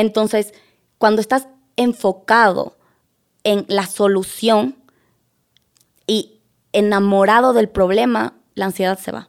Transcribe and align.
Entonces, 0.00 0.54
cuando 0.98 1.20
estás 1.20 1.48
enfocado 1.74 2.76
en 3.42 3.64
la 3.68 3.84
solución 3.84 4.76
y 6.06 6.40
enamorado 6.72 7.52
del 7.52 7.68
problema, 7.68 8.34
la 8.54 8.66
ansiedad 8.66 8.96
se 8.96 9.10
va. 9.10 9.28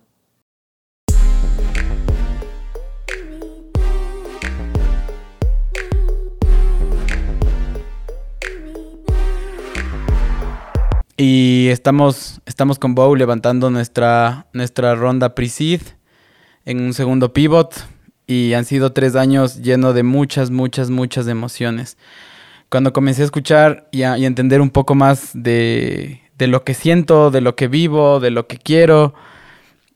Y 11.18 11.70
estamos, 11.70 12.42
estamos 12.46 12.78
con 12.78 12.94
Bow 12.94 13.16
levantando 13.16 13.72
nuestra, 13.72 14.48
nuestra 14.54 14.94
ronda 14.94 15.34
pre-seed 15.34 15.82
en 16.64 16.80
un 16.80 16.94
segundo 16.94 17.34
pivot. 17.34 17.74
Y 18.30 18.54
han 18.54 18.64
sido 18.64 18.92
tres 18.92 19.16
años 19.16 19.64
llenos 19.64 19.96
de 19.96 20.04
muchas, 20.04 20.52
muchas, 20.52 20.92
muchas 20.92 21.28
emociones. 21.28 21.98
Cuando 22.70 22.94
comencé 22.94 23.24
a 23.24 23.26
escuchar 23.26 23.88
y 23.92 24.04
a 24.04 24.16
entender 24.18 24.62
un 24.62 24.70
poco 24.70 24.94
más 24.94 25.32
de, 25.34 26.22
de, 26.38 26.46
lo 26.46 26.64
que 26.64 26.76
siento, 26.76 27.32
de 27.32 27.42
lo 27.42 27.56
que 27.56 27.68
vivo, 27.68 28.20
de 28.20 28.30
lo 28.30 28.46
que 28.46 28.60
quiero, 28.60 29.16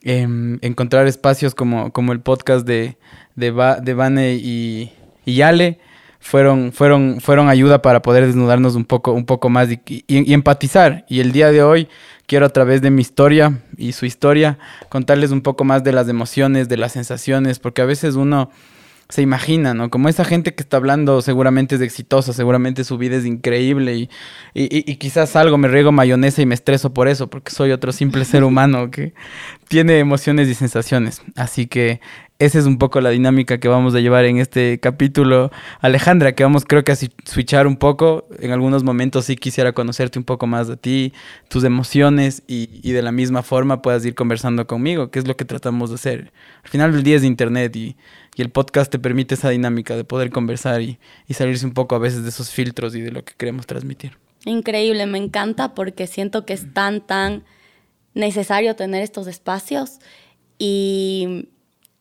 em, 0.02 0.58
encontrar 0.64 1.06
espacios 1.06 1.54
como, 1.54 1.94
como 1.94 2.12
el 2.12 2.22
podcast 2.22 2.66
de, 2.66 2.98
de, 3.36 3.52
de 3.84 3.94
Vane 3.94 4.34
y, 4.34 4.92
y 5.26 5.42
Ale 5.42 5.80
fueron, 6.24 6.72
fueron, 6.72 7.20
fueron 7.20 7.50
ayuda 7.50 7.82
para 7.82 8.02
poder 8.02 8.26
desnudarnos 8.26 8.76
un 8.76 8.86
poco, 8.86 9.12
un 9.12 9.26
poco 9.26 9.50
más 9.50 9.68
y, 9.70 10.06
empatizar. 10.08 11.06
Y 11.10 11.20
el 11.20 11.34
día 11.34 11.52
de 11.52 11.64
hoy 11.64 11.90
quiero 12.28 12.46
a 12.46 12.50
través 12.50 12.82
de 12.82 12.90
mi 12.92 13.02
historia 13.02 13.60
y 13.78 13.92
su 13.92 14.06
historia 14.06 14.58
contarles 14.88 15.32
un 15.32 15.42
poco 15.42 15.66
más 15.66 15.84
de 15.84 15.92
las 15.92 16.08
emociones, 16.08 16.70
de 16.70 16.78
las 16.78 16.94
sensaciones, 16.94 17.60
porque 17.60 17.82
a 17.82 17.86
veces 17.86 18.16
uno 18.16 18.50
se 19.10 19.22
imagina, 19.22 19.74
¿no? 19.74 19.90
Como 19.90 20.08
esa 20.08 20.24
gente 20.24 20.56
que 20.56 20.64
está 20.64 20.78
hablando 20.78 21.22
seguramente 21.22 21.76
es 21.76 21.82
exitosa, 21.82 22.32
seguramente 22.32 22.86
su 22.86 22.98
vida 22.98 23.18
es 23.18 23.26
increíble 23.26 23.96
y, 23.96 24.10
y, 24.54 24.96
quizás 24.96 25.36
algo 25.36 25.58
me 25.58 25.68
riego 25.68 25.92
mayonesa 25.92 26.42
y 26.42 26.46
me 26.46 26.56
estreso 26.56 26.94
por 26.94 27.10
eso, 27.10 27.30
porque 27.30 27.52
soy 27.52 27.72
otro 27.72 27.92
simple 27.92 28.24
ser 28.24 28.46
humano 28.46 28.90
que 28.90 29.14
tiene 29.68 30.00
emociones 30.00 30.48
y 30.48 30.56
sensaciones. 30.56 31.22
Así 31.36 31.68
que 31.68 32.00
esa 32.46 32.60
es 32.60 32.66
un 32.66 32.78
poco 32.78 33.00
la 33.02 33.10
dinámica 33.10 33.60
que 33.60 33.68
vamos 33.68 33.96
a 33.96 34.00
llevar 34.00 34.26
en 34.26 34.38
este 34.38 34.80
capítulo. 34.80 35.52
Alejandra, 35.80 36.34
que 36.34 36.44
vamos 36.44 36.66
creo 36.66 36.84
que 36.84 36.92
a 36.92 36.96
switchar 36.96 37.68
un 37.68 37.78
poco. 37.78 38.28
En 38.40 38.52
algunos 38.52 38.84
momentos 38.84 39.26
sí 39.26 39.36
quisiera 39.36 39.74
conocerte 39.74 40.20
un 40.20 40.26
poco 40.26 40.46
más 40.48 40.68
de 40.68 40.78
ti, 40.78 41.14
tus 41.48 41.64
emociones 41.64 42.44
y, 42.48 42.92
de 42.92 43.02
la 43.02 43.12
misma 43.12 43.44
forma 43.44 43.82
puedas 43.82 44.06
ir 44.06 44.16
conversando 44.16 44.68
conmigo, 44.68 45.10
que 45.10 45.20
es 45.20 45.28
lo 45.28 45.38
que 45.38 45.46
tratamos 45.46 45.90
de 45.90 45.96
hacer. 45.96 46.34
Al 46.64 46.70
final 46.70 46.92
del 46.92 47.04
día 47.04 47.16
es 47.16 47.24
internet 47.24 47.76
y, 47.76 47.96
el 48.36 48.50
podcast 48.50 48.92
te 48.92 48.98
permite 48.98 49.36
esa 49.36 49.50
dinámica 49.50 49.96
de 49.96 50.04
poder 50.04 50.32
conversar 50.32 50.82
y 50.82 50.98
salirse 51.30 51.68
un 51.68 51.74
poco 51.76 51.94
a 51.94 52.00
veces 52.00 52.24
de 52.24 52.30
esos 52.30 52.50
filtros 52.50 52.96
y 52.96 53.02
de 53.02 53.12
lo 53.12 53.24
que 53.24 53.34
queremos 53.38 53.68
transmitir. 53.68 54.18
Increíble, 54.46 55.06
me 55.06 55.20
encanta 55.20 55.74
porque 55.74 56.08
siento 56.08 56.46
que 56.46 56.54
es 56.54 56.74
tan, 56.74 57.02
tan 57.02 57.44
necesario 58.14 58.76
tener 58.76 59.02
estos 59.02 59.28
espacios 59.28 60.00
y 60.58 61.50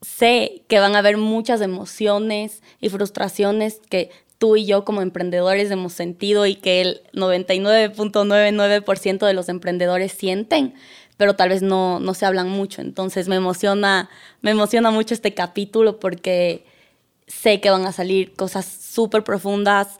sé 0.03 0.63
que 0.67 0.79
van 0.79 0.95
a 0.95 0.99
haber 0.99 1.17
muchas 1.17 1.61
emociones 1.61 2.61
y 2.79 2.89
frustraciones 2.89 3.81
que 3.89 4.11
tú 4.37 4.55
y 4.55 4.65
yo 4.65 4.83
como 4.83 5.01
emprendedores 5.01 5.71
hemos 5.71 5.93
sentido 5.93 6.45
y 6.45 6.55
que 6.55 6.81
el 6.81 7.01
99.99% 7.13 9.25
de 9.25 9.33
los 9.33 9.49
emprendedores 9.49 10.11
sienten, 10.11 10.75
pero 11.17 11.35
tal 11.35 11.49
vez 11.49 11.61
no, 11.61 11.99
no 11.99 12.13
se 12.13 12.25
hablan 12.25 12.49
mucho. 12.49 12.81
Entonces 12.81 13.27
me 13.27 13.37
emociona, 13.37 14.09
me 14.41 14.51
emociona 14.51 14.91
mucho 14.91 15.13
este 15.13 15.33
capítulo 15.33 15.99
porque 15.99 16.65
sé 17.27 17.61
que 17.61 17.69
van 17.69 17.85
a 17.85 17.93
salir 17.93 18.35
cosas 18.35 18.65
súper 18.65 19.23
profundas 19.23 19.97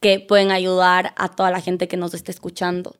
que 0.00 0.20
pueden 0.20 0.50
ayudar 0.50 1.14
a 1.16 1.30
toda 1.30 1.50
la 1.50 1.60
gente 1.60 1.88
que 1.88 1.96
nos 1.96 2.12
esté 2.12 2.32
escuchando. 2.32 2.96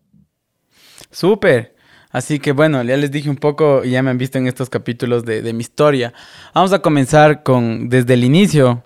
Súper. 1.11 1.74
Así 2.12 2.38
que 2.38 2.52
bueno, 2.52 2.82
ya 2.82 2.96
les 2.96 3.11
dije 3.11 3.30
un 3.30 3.36
poco 3.36 3.83
y 3.84 3.90
ya 3.90 4.02
me 4.02 4.11
han 4.11 4.18
visto 4.18 4.36
en 4.36 4.46
estos 4.46 4.68
capítulos 4.68 5.24
de, 5.24 5.52
mi 5.55 5.62
historia. 5.62 6.12
Vamos 6.55 6.73
a 6.74 6.80
comenzar 6.80 7.42
con 7.42 7.89
desde 7.89 8.14
el 8.14 8.23
inicio. 8.23 8.83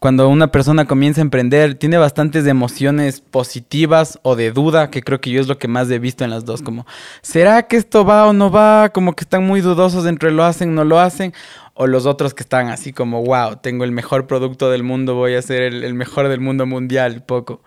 Cuando 0.00 0.28
una 0.28 0.48
persona 0.48 0.84
comienza 0.84 1.20
a 1.20 1.22
emprender, 1.22 1.76
tiene 1.76 1.96
bastantes 1.96 2.46
emociones 2.46 3.22
positivas 3.22 4.18
o 4.22 4.36
de 4.36 4.50
duda, 4.50 4.90
que 4.90 5.02
creo 5.02 5.18
que 5.20 5.30
yo 5.30 5.40
es 5.40 5.48
lo 5.48 5.56
que 5.56 5.68
más 5.68 5.90
he 5.90 5.98
visto 5.98 6.24
en 6.24 6.30
las 6.30 6.44
dos. 6.44 6.60
Como, 6.60 6.84
¿será 7.22 7.62
que 7.68 7.76
esto 7.76 8.04
va 8.04 8.26
o 8.26 8.34
no 8.34 8.50
va? 8.50 8.90
Como 8.90 9.14
que 9.14 9.24
están 9.24 9.46
muy 9.46 9.62
dudosos 9.62 10.04
entre 10.04 10.30
lo 10.30 10.44
hacen, 10.44 10.74
no 10.74 10.84
lo 10.84 10.98
hacen. 10.98 11.32
O 11.72 11.86
los 11.86 12.04
otros 12.06 12.34
que 12.34 12.42
están 12.42 12.68
así 12.68 12.92
como, 12.92 13.22
wow, 13.22 13.56
tengo 13.56 13.84
el 13.84 13.92
mejor 13.92 14.26
producto 14.26 14.68
del 14.68 14.82
mundo, 14.82 15.14
voy 15.14 15.36
a 15.36 15.42
ser 15.42 15.62
el, 15.62 15.84
el 15.84 15.94
mejor 15.94 16.28
del 16.28 16.40
mundo 16.40 16.66
mundial, 16.66 17.22
poco. 17.22 17.62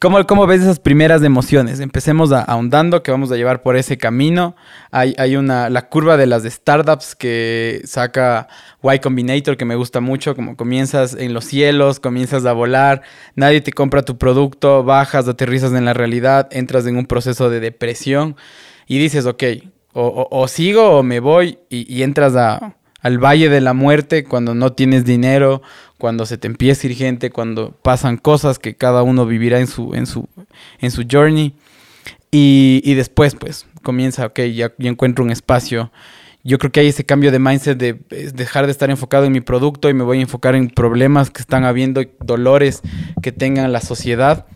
¿Cómo, 0.00 0.26
¿Cómo, 0.26 0.46
ves 0.46 0.62
esas 0.62 0.78
primeras 0.78 1.22
emociones? 1.22 1.78
Empecemos 1.78 2.32
ahondando 2.32 3.02
que 3.02 3.10
vamos 3.10 3.30
a 3.32 3.36
llevar 3.36 3.60
por 3.60 3.76
ese 3.76 3.98
camino. 3.98 4.56
Hay, 4.90 5.14
hay, 5.18 5.36
una, 5.36 5.68
la 5.68 5.90
curva 5.90 6.16
de 6.16 6.26
las 6.26 6.44
startups 6.44 7.14
que 7.14 7.82
saca 7.84 8.48
Y 8.82 8.98
Combinator 9.00 9.58
que 9.58 9.66
me 9.66 9.74
gusta 9.74 10.00
mucho, 10.00 10.34
como 10.34 10.56
comienzas 10.56 11.12
en 11.12 11.34
los 11.34 11.44
cielos, 11.44 12.00
comienzas 12.00 12.46
a 12.46 12.54
volar, 12.54 13.02
nadie 13.34 13.60
te 13.60 13.74
compra 13.74 14.00
tu 14.00 14.16
producto, 14.16 14.84
bajas, 14.84 15.28
aterrizas 15.28 15.74
en 15.74 15.84
la 15.84 15.92
realidad, 15.92 16.48
entras 16.50 16.86
en 16.86 16.96
un 16.96 17.04
proceso 17.04 17.50
de 17.50 17.60
depresión 17.60 18.36
y 18.86 18.98
dices, 18.98 19.26
ok, 19.26 19.44
o, 19.92 20.48
sigo 20.48 20.92
o 20.92 21.02
me 21.02 21.20
voy 21.20 21.58
y 21.68 22.02
entras 22.02 22.34
al 23.02 23.18
valle 23.18 23.50
de 23.50 23.60
la 23.60 23.74
muerte 23.74 24.24
cuando 24.24 24.54
no 24.54 24.72
tienes 24.72 25.04
dinero, 25.04 25.60
cuando 26.00 26.26
se 26.26 26.36
te 26.36 26.48
empieza 26.48 26.88
a 26.88 26.90
ir 26.90 26.96
gente, 26.96 27.30
cuando 27.30 27.70
pasan 27.70 28.16
cosas 28.16 28.58
que 28.58 28.74
cada 28.74 29.04
uno 29.04 29.24
vivirá 29.24 29.60
en 29.60 29.68
su, 29.68 29.94
en 29.94 30.06
su, 30.06 30.28
en 30.80 30.90
su 30.90 31.04
journey. 31.08 31.54
Y, 32.32 32.94
después, 32.94 33.36
pues, 33.36 33.66
comienza, 33.82 34.26
ok, 34.26 34.40
ya, 34.52 34.72
ya, 34.78 34.90
encuentro 34.90 35.24
un 35.24 35.30
espacio. 35.30 35.92
Yo 36.42 36.58
creo 36.58 36.72
que 36.72 36.80
hay 36.80 36.88
ese 36.88 37.04
cambio 37.04 37.30
de 37.30 37.38
mindset 37.38 37.78
de 37.78 38.00
dejar 38.32 38.66
de 38.66 38.72
estar 38.72 38.90
enfocado 38.90 39.26
en 39.26 39.32
mi 39.32 39.40
producto 39.40 39.88
y 39.88 39.94
me 39.94 40.02
voy 40.02 40.18
a 40.18 40.22
enfocar 40.22 40.56
en 40.56 40.70
problemas 40.70 41.30
que 41.30 41.42
están 41.42 41.64
habiendo, 41.64 42.02
dolores 42.20 42.80
que 43.22 43.30
tengan 43.30 43.72
la 43.72 43.80
sociedad 43.80 44.46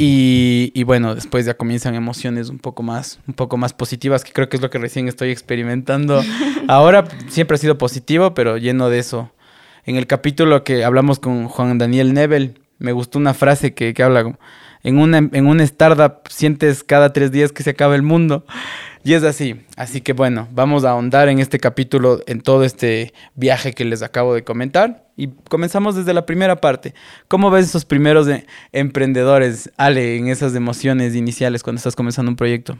y, 0.00 0.84
bueno, 0.84 1.16
después 1.16 1.44
ya 1.44 1.54
comienzan 1.54 1.96
emociones 1.96 2.50
un 2.50 2.60
poco 2.60 2.84
más, 2.84 3.18
un 3.26 3.34
poco 3.34 3.56
más 3.56 3.72
positivas, 3.72 4.22
que 4.22 4.32
creo 4.32 4.48
que 4.48 4.56
es 4.56 4.62
lo 4.62 4.70
que 4.70 4.78
recién 4.78 5.08
estoy 5.08 5.30
experimentando. 5.30 6.22
Ahora 6.68 7.04
siempre 7.28 7.56
ha 7.56 7.58
sido 7.58 7.78
positivo, 7.78 8.32
pero 8.32 8.58
lleno 8.58 8.90
de 8.90 9.00
eso. 9.00 9.32
En 9.88 9.96
el 9.96 10.06
capítulo 10.06 10.64
que 10.64 10.84
hablamos 10.84 11.18
con 11.18 11.48
Juan 11.48 11.78
Daniel 11.78 12.12
Nebel, 12.12 12.60
me 12.78 12.92
gustó 12.92 13.18
una 13.18 13.32
frase 13.32 13.72
que, 13.72 13.94
que 13.94 14.02
habla 14.02 14.36
en 14.82 14.98
una, 14.98 15.16
en 15.16 15.46
una 15.46 15.64
startup 15.64 16.28
sientes 16.28 16.84
cada 16.84 17.14
tres 17.14 17.32
días 17.32 17.52
que 17.52 17.62
se 17.62 17.70
acaba 17.70 17.94
el 17.94 18.02
mundo. 18.02 18.44
Y 19.02 19.14
es 19.14 19.22
así. 19.22 19.62
Así 19.76 20.02
que 20.02 20.12
bueno, 20.12 20.46
vamos 20.52 20.84
a 20.84 20.90
ahondar 20.90 21.30
en 21.30 21.38
este 21.38 21.58
capítulo, 21.58 22.20
en 22.26 22.42
todo 22.42 22.64
este 22.64 23.14
viaje 23.34 23.72
que 23.72 23.86
les 23.86 24.02
acabo 24.02 24.34
de 24.34 24.44
comentar. 24.44 25.06
Y 25.16 25.28
comenzamos 25.48 25.96
desde 25.96 26.12
la 26.12 26.26
primera 26.26 26.56
parte. 26.56 26.92
¿Cómo 27.26 27.50
ves 27.50 27.64
esos 27.64 27.86
primeros 27.86 28.28
emprendedores, 28.72 29.72
Ale, 29.78 30.18
en 30.18 30.28
esas 30.28 30.54
emociones 30.54 31.14
iniciales 31.14 31.62
cuando 31.62 31.78
estás 31.78 31.96
comenzando 31.96 32.30
un 32.30 32.36
proyecto? 32.36 32.76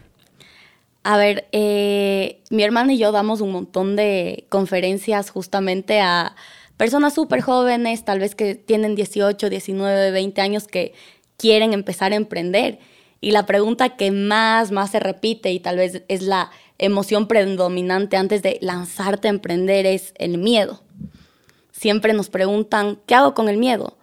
A 1.04 1.16
ver, 1.16 1.48
eh, 1.52 2.42
mi 2.50 2.64
hermana 2.64 2.92
y 2.92 2.98
yo 2.98 3.12
damos 3.12 3.40
un 3.40 3.52
montón 3.52 3.96
de 3.96 4.44
conferencias 4.50 5.30
justamente 5.30 6.02
a 6.02 6.36
personas 6.78 7.12
súper 7.12 7.42
jóvenes, 7.42 8.06
tal 8.06 8.20
vez 8.20 8.34
que 8.34 8.54
tienen 8.54 8.94
18, 8.94 9.50
19, 9.50 10.10
20 10.10 10.40
años, 10.40 10.66
que 10.66 10.94
quieren 11.36 11.74
empezar 11.74 12.12
a 12.12 12.16
emprender. 12.16 12.78
Y 13.20 13.32
la 13.32 13.44
pregunta 13.44 13.96
que 13.96 14.10
más, 14.12 14.70
más 14.70 14.92
se 14.92 15.00
repite 15.00 15.50
y 15.52 15.60
tal 15.60 15.76
vez 15.76 16.04
es 16.08 16.22
la 16.22 16.50
emoción 16.78 17.26
predominante 17.26 18.16
antes 18.16 18.42
de 18.42 18.58
lanzarte 18.62 19.28
a 19.28 19.32
emprender 19.32 19.84
es 19.84 20.14
el 20.16 20.38
miedo. 20.38 20.80
Siempre 21.72 22.12
nos 22.12 22.30
preguntan, 22.30 23.00
¿qué 23.06 23.16
hago 23.16 23.34
con 23.34 23.48
el 23.48 23.58
miedo? 23.58 23.98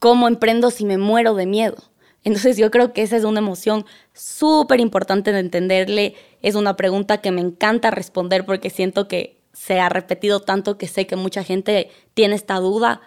¿Cómo 0.00 0.26
emprendo 0.26 0.70
si 0.70 0.84
me 0.84 0.98
muero 0.98 1.34
de 1.34 1.46
miedo? 1.46 1.76
Entonces 2.24 2.56
yo 2.56 2.70
creo 2.70 2.92
que 2.92 3.02
esa 3.02 3.16
es 3.16 3.24
una 3.24 3.38
emoción 3.38 3.86
súper 4.12 4.80
importante 4.80 5.32
de 5.32 5.38
entenderle. 5.38 6.16
Es 6.42 6.56
una 6.56 6.76
pregunta 6.76 7.18
que 7.18 7.30
me 7.30 7.40
encanta 7.40 7.92
responder 7.92 8.44
porque 8.44 8.70
siento 8.70 9.06
que 9.06 9.39
se 9.52 9.80
ha 9.80 9.88
repetido 9.88 10.40
tanto 10.40 10.78
que 10.78 10.88
sé 10.88 11.06
que 11.06 11.16
mucha 11.16 11.44
gente 11.44 11.90
tiene 12.14 12.34
esta 12.34 12.56
duda. 12.56 13.00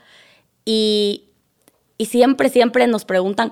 Y, 0.65 1.29
y 1.97 2.05
siempre, 2.05 2.49
siempre 2.49 2.87
nos 2.87 3.05
preguntan, 3.05 3.51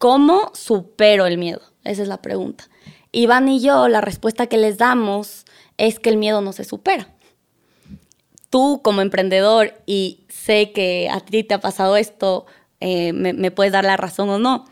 ¿Cómo 0.00 0.50
supero 0.54 1.26
el 1.26 1.36
miedo? 1.36 1.60
Esa 1.84 2.00
es 2.00 2.08
la 2.08 2.22
pregunta. 2.22 2.70
Iván 3.12 3.50
y 3.50 3.60
yo, 3.60 3.86
la 3.86 4.00
respuesta 4.00 4.46
que 4.46 4.56
les 4.56 4.78
damos 4.78 5.44
es 5.76 5.98
que 5.98 6.08
el 6.08 6.16
miedo 6.16 6.40
no 6.40 6.54
se 6.54 6.64
supera. 6.64 7.12
Tú 8.48 8.80
como 8.82 9.02
emprendedor, 9.02 9.74
y 9.84 10.24
sé 10.30 10.72
que 10.72 11.10
a 11.12 11.20
ti 11.20 11.44
te 11.44 11.52
ha 11.52 11.60
pasado 11.60 11.98
esto, 11.98 12.46
eh, 12.80 13.12
me, 13.12 13.34
me 13.34 13.50
puedes 13.50 13.74
dar 13.74 13.84
la 13.84 13.98
razón 13.98 14.30
o 14.30 14.38
no, 14.38 14.64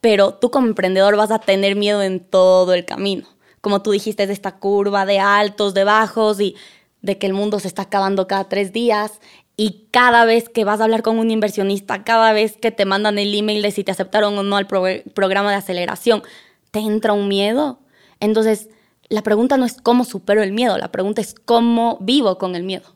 pero 0.00 0.32
tú 0.32 0.50
como 0.50 0.68
emprendedor 0.68 1.16
vas 1.16 1.32
a 1.32 1.38
tener 1.38 1.76
miedo 1.76 2.02
en 2.02 2.20
todo 2.20 2.72
el 2.72 2.86
camino. 2.86 3.28
Como 3.60 3.82
tú 3.82 3.90
dijiste, 3.90 4.26
de 4.26 4.32
esta 4.32 4.56
curva 4.56 5.04
de 5.04 5.20
altos, 5.20 5.74
de 5.74 5.84
bajos 5.84 6.40
y 6.40 6.56
de 7.02 7.18
que 7.18 7.26
el 7.26 7.34
mundo 7.34 7.60
se 7.60 7.68
está 7.68 7.82
acabando 7.82 8.26
cada 8.26 8.48
tres 8.48 8.72
días 8.72 9.20
y 9.56 9.86
cada 9.90 10.24
vez 10.24 10.48
que 10.48 10.64
vas 10.64 10.80
a 10.80 10.84
hablar 10.84 11.02
con 11.02 11.18
un 11.18 11.30
inversionista, 11.30 12.04
cada 12.04 12.32
vez 12.32 12.56
que 12.56 12.70
te 12.70 12.84
mandan 12.84 13.18
el 13.18 13.34
email 13.34 13.62
de 13.62 13.70
si 13.70 13.84
te 13.84 13.92
aceptaron 13.92 14.36
o 14.36 14.42
no 14.42 14.56
al 14.56 14.66
programa 14.66 15.50
de 15.50 15.56
aceleración, 15.56 16.22
te 16.70 16.80
entra 16.80 17.14
un 17.14 17.28
miedo. 17.28 17.80
Entonces, 18.20 18.68
la 19.08 19.22
pregunta 19.22 19.56
no 19.56 19.64
es 19.64 19.80
cómo 19.80 20.04
supero 20.04 20.42
el 20.42 20.52
miedo, 20.52 20.76
la 20.76 20.92
pregunta 20.92 21.20
es 21.20 21.34
cómo 21.34 21.96
vivo 22.00 22.38
con 22.38 22.54
el 22.54 22.64
miedo. 22.64 22.94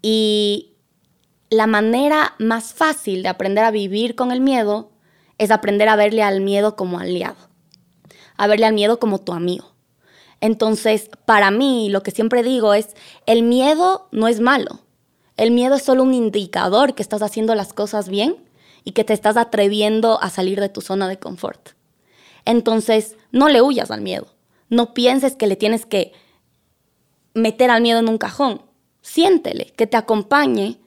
Y 0.00 0.76
la 1.50 1.66
manera 1.66 2.34
más 2.38 2.72
fácil 2.72 3.22
de 3.22 3.28
aprender 3.28 3.64
a 3.64 3.70
vivir 3.70 4.14
con 4.14 4.30
el 4.30 4.40
miedo 4.40 4.92
es 5.38 5.50
aprender 5.50 5.88
a 5.88 5.96
verle 5.96 6.22
al 6.22 6.40
miedo 6.40 6.76
como 6.76 6.98
aliado, 6.98 7.36
a 8.36 8.46
verle 8.46 8.66
al 8.66 8.74
miedo 8.74 9.00
como 9.00 9.18
tu 9.18 9.32
amigo. 9.32 9.77
Entonces, 10.40 11.10
para 11.24 11.50
mí, 11.50 11.88
lo 11.90 12.02
que 12.02 12.10
siempre 12.10 12.42
digo 12.42 12.74
es, 12.74 12.94
el 13.26 13.42
miedo 13.42 14.08
no 14.12 14.28
es 14.28 14.40
malo. 14.40 14.80
El 15.36 15.50
miedo 15.50 15.76
es 15.76 15.82
solo 15.82 16.02
un 16.02 16.14
indicador 16.14 16.94
que 16.94 17.02
estás 17.02 17.22
haciendo 17.22 17.54
las 17.54 17.72
cosas 17.72 18.08
bien 18.08 18.36
y 18.84 18.92
que 18.92 19.04
te 19.04 19.12
estás 19.12 19.36
atreviendo 19.36 20.20
a 20.22 20.30
salir 20.30 20.60
de 20.60 20.68
tu 20.68 20.80
zona 20.80 21.08
de 21.08 21.18
confort. 21.18 21.70
Entonces, 22.44 23.16
no 23.30 23.48
le 23.48 23.62
huyas 23.62 23.90
al 23.90 24.00
miedo. 24.00 24.28
No 24.68 24.94
pienses 24.94 25.36
que 25.36 25.46
le 25.46 25.56
tienes 25.56 25.86
que 25.86 26.12
meter 27.34 27.70
al 27.70 27.82
miedo 27.82 27.98
en 27.98 28.08
un 28.08 28.18
cajón. 28.18 28.62
Siéntele, 29.02 29.66
que 29.76 29.86
te 29.86 29.96
acompañe 29.96 30.78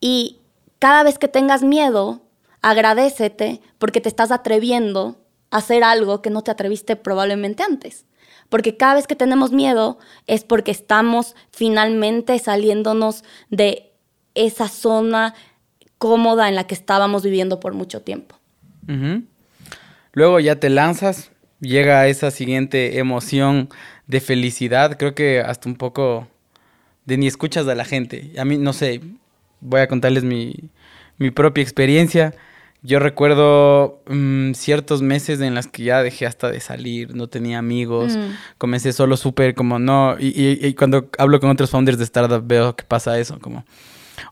y 0.00 0.38
cada 0.78 1.02
vez 1.02 1.18
que 1.18 1.28
tengas 1.28 1.62
miedo, 1.62 2.20
agradecete 2.60 3.60
porque 3.78 4.00
te 4.00 4.08
estás 4.08 4.30
atreviendo 4.30 5.16
a 5.50 5.58
hacer 5.58 5.84
algo 5.84 6.20
que 6.20 6.30
no 6.30 6.42
te 6.42 6.50
atreviste 6.50 6.96
probablemente 6.96 7.62
antes. 7.62 8.04
Porque 8.48 8.76
cada 8.76 8.94
vez 8.94 9.06
que 9.06 9.16
tenemos 9.16 9.52
miedo 9.52 9.98
es 10.26 10.44
porque 10.44 10.70
estamos 10.70 11.34
finalmente 11.50 12.38
saliéndonos 12.38 13.24
de 13.50 13.92
esa 14.34 14.68
zona 14.68 15.34
cómoda 15.98 16.48
en 16.48 16.54
la 16.54 16.66
que 16.66 16.74
estábamos 16.74 17.22
viviendo 17.22 17.60
por 17.60 17.74
mucho 17.74 18.02
tiempo. 18.02 18.36
Luego 20.12 20.40
ya 20.40 20.56
te 20.56 20.68
lanzas, 20.68 21.30
llega 21.60 22.06
esa 22.06 22.30
siguiente 22.30 22.98
emoción 22.98 23.70
de 24.06 24.20
felicidad, 24.20 24.98
creo 24.98 25.14
que 25.14 25.40
hasta 25.40 25.68
un 25.68 25.76
poco 25.76 26.28
de 27.04 27.16
ni 27.16 27.26
escuchas 27.26 27.66
a 27.68 27.74
la 27.74 27.84
gente. 27.84 28.32
A 28.38 28.44
mí, 28.44 28.58
no 28.58 28.72
sé, 28.72 29.00
voy 29.60 29.80
a 29.80 29.88
contarles 29.88 30.24
mi, 30.24 30.70
mi 31.18 31.30
propia 31.30 31.62
experiencia. 31.62 32.34
Yo 32.86 32.98
recuerdo 32.98 34.02
mm, 34.08 34.52
ciertos 34.52 35.00
meses 35.00 35.40
en 35.40 35.54
las 35.54 35.66
que 35.66 35.84
ya 35.84 36.02
dejé 36.02 36.26
hasta 36.26 36.50
de 36.50 36.60
salir, 36.60 37.16
no 37.16 37.28
tenía 37.28 37.58
amigos, 37.58 38.14
mm. 38.14 38.58
comencé 38.58 38.92
solo 38.92 39.16
súper 39.16 39.54
como 39.54 39.78
no, 39.78 40.16
y, 40.20 40.74
cuando 40.74 41.08
hablo 41.16 41.40
con 41.40 41.48
otros 41.48 41.70
founders 41.70 41.96
de 41.96 42.04
startup 42.04 42.46
veo 42.46 42.76
que 42.76 42.84
pasa 42.84 43.18
eso, 43.18 43.38
como, 43.38 43.64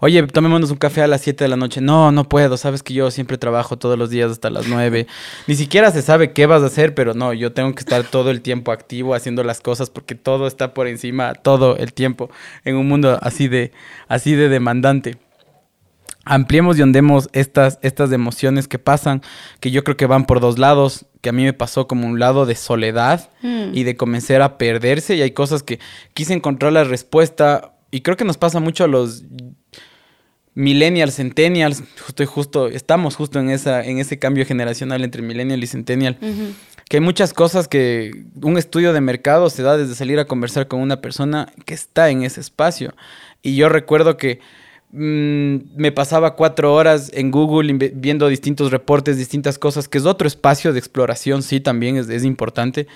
oye, 0.00 0.22
tomémonos 0.24 0.70
un 0.70 0.76
café 0.76 1.00
a 1.00 1.06
las 1.06 1.22
7 1.22 1.44
de 1.44 1.48
la 1.48 1.56
noche, 1.56 1.80
no, 1.80 2.12
no 2.12 2.28
puedo, 2.28 2.58
sabes 2.58 2.82
que 2.82 2.92
yo 2.92 3.10
siempre 3.10 3.38
trabajo 3.38 3.78
todos 3.78 3.98
los 3.98 4.10
días 4.10 4.30
hasta 4.30 4.50
las 4.50 4.68
9, 4.68 5.06
ni 5.46 5.54
siquiera 5.54 5.90
se 5.90 6.02
sabe 6.02 6.34
qué 6.34 6.44
vas 6.44 6.62
a 6.62 6.66
hacer, 6.66 6.94
pero 6.94 7.14
no, 7.14 7.32
yo 7.32 7.54
tengo 7.54 7.74
que 7.74 7.80
estar 7.80 8.04
todo 8.04 8.30
el 8.30 8.42
tiempo 8.42 8.70
activo 8.70 9.14
haciendo 9.14 9.44
las 9.44 9.62
cosas 9.62 9.88
porque 9.88 10.14
todo 10.14 10.46
está 10.46 10.74
por 10.74 10.88
encima 10.88 11.32
todo 11.32 11.78
el 11.78 11.94
tiempo 11.94 12.28
en 12.66 12.76
un 12.76 12.86
mundo 12.86 13.18
así 13.22 13.48
de, 13.48 13.72
así 14.08 14.34
de 14.34 14.50
demandante 14.50 15.16
ampliemos 16.24 16.78
y 16.78 16.82
ondemos 16.82 17.28
estas, 17.32 17.78
estas 17.82 18.12
emociones 18.12 18.68
que 18.68 18.78
pasan, 18.78 19.22
que 19.60 19.70
yo 19.70 19.84
creo 19.84 19.96
que 19.96 20.06
van 20.06 20.24
por 20.24 20.40
dos 20.40 20.58
lados, 20.58 21.06
que 21.20 21.30
a 21.30 21.32
mí 21.32 21.44
me 21.44 21.52
pasó 21.52 21.86
como 21.86 22.06
un 22.06 22.18
lado 22.18 22.46
de 22.46 22.54
soledad 22.54 23.30
mm. 23.42 23.74
y 23.74 23.84
de 23.84 23.96
comenzar 23.96 24.42
a 24.42 24.58
perderse 24.58 25.16
y 25.16 25.22
hay 25.22 25.32
cosas 25.32 25.62
que 25.62 25.80
quise 26.14 26.34
encontrar 26.34 26.72
la 26.72 26.84
respuesta 26.84 27.72
y 27.90 28.00
creo 28.00 28.16
que 28.16 28.24
nos 28.24 28.38
pasa 28.38 28.60
mucho 28.60 28.84
a 28.84 28.88
los 28.88 29.24
millennials, 30.54 31.16
centennials, 31.16 31.82
justo, 32.00 32.26
justo, 32.26 32.68
estamos 32.68 33.16
justo 33.16 33.38
en, 33.38 33.50
esa, 33.50 33.84
en 33.84 33.98
ese 33.98 34.18
cambio 34.18 34.44
generacional 34.44 35.02
entre 35.04 35.22
millennial 35.22 35.62
y 35.62 35.66
centennial. 35.66 36.18
Que 36.88 36.98
hay 36.98 37.00
muchas 37.00 37.32
cosas 37.32 37.68
que 37.68 38.26
un 38.42 38.58
estudio 38.58 38.92
de 38.92 39.00
mercado 39.00 39.48
se 39.50 39.62
da 39.62 39.76
desde 39.76 39.94
salir 39.94 40.18
a 40.18 40.26
conversar 40.26 40.68
con 40.68 40.80
una 40.80 41.00
persona 41.00 41.52
que 41.64 41.74
está 41.74 42.10
en 42.10 42.22
ese 42.22 42.40
espacio. 42.40 42.94
Y 43.42 43.56
yo 43.56 43.68
recuerdo 43.68 44.16
que 44.16 44.40
Mm, 44.94 45.56
me 45.74 45.90
pasaba 45.90 46.36
cuatro 46.36 46.74
horas 46.74 47.10
en 47.14 47.30
Google 47.30 47.72
viendo 47.94 48.28
distintos 48.28 48.70
reportes, 48.70 49.16
distintas 49.16 49.58
cosas, 49.58 49.88
que 49.88 49.96
es 49.96 50.04
otro 50.04 50.28
espacio 50.28 50.74
de 50.74 50.78
exploración, 50.78 51.42
sí, 51.42 51.60
también 51.60 51.96
es, 51.96 52.24
importante, 52.24 52.86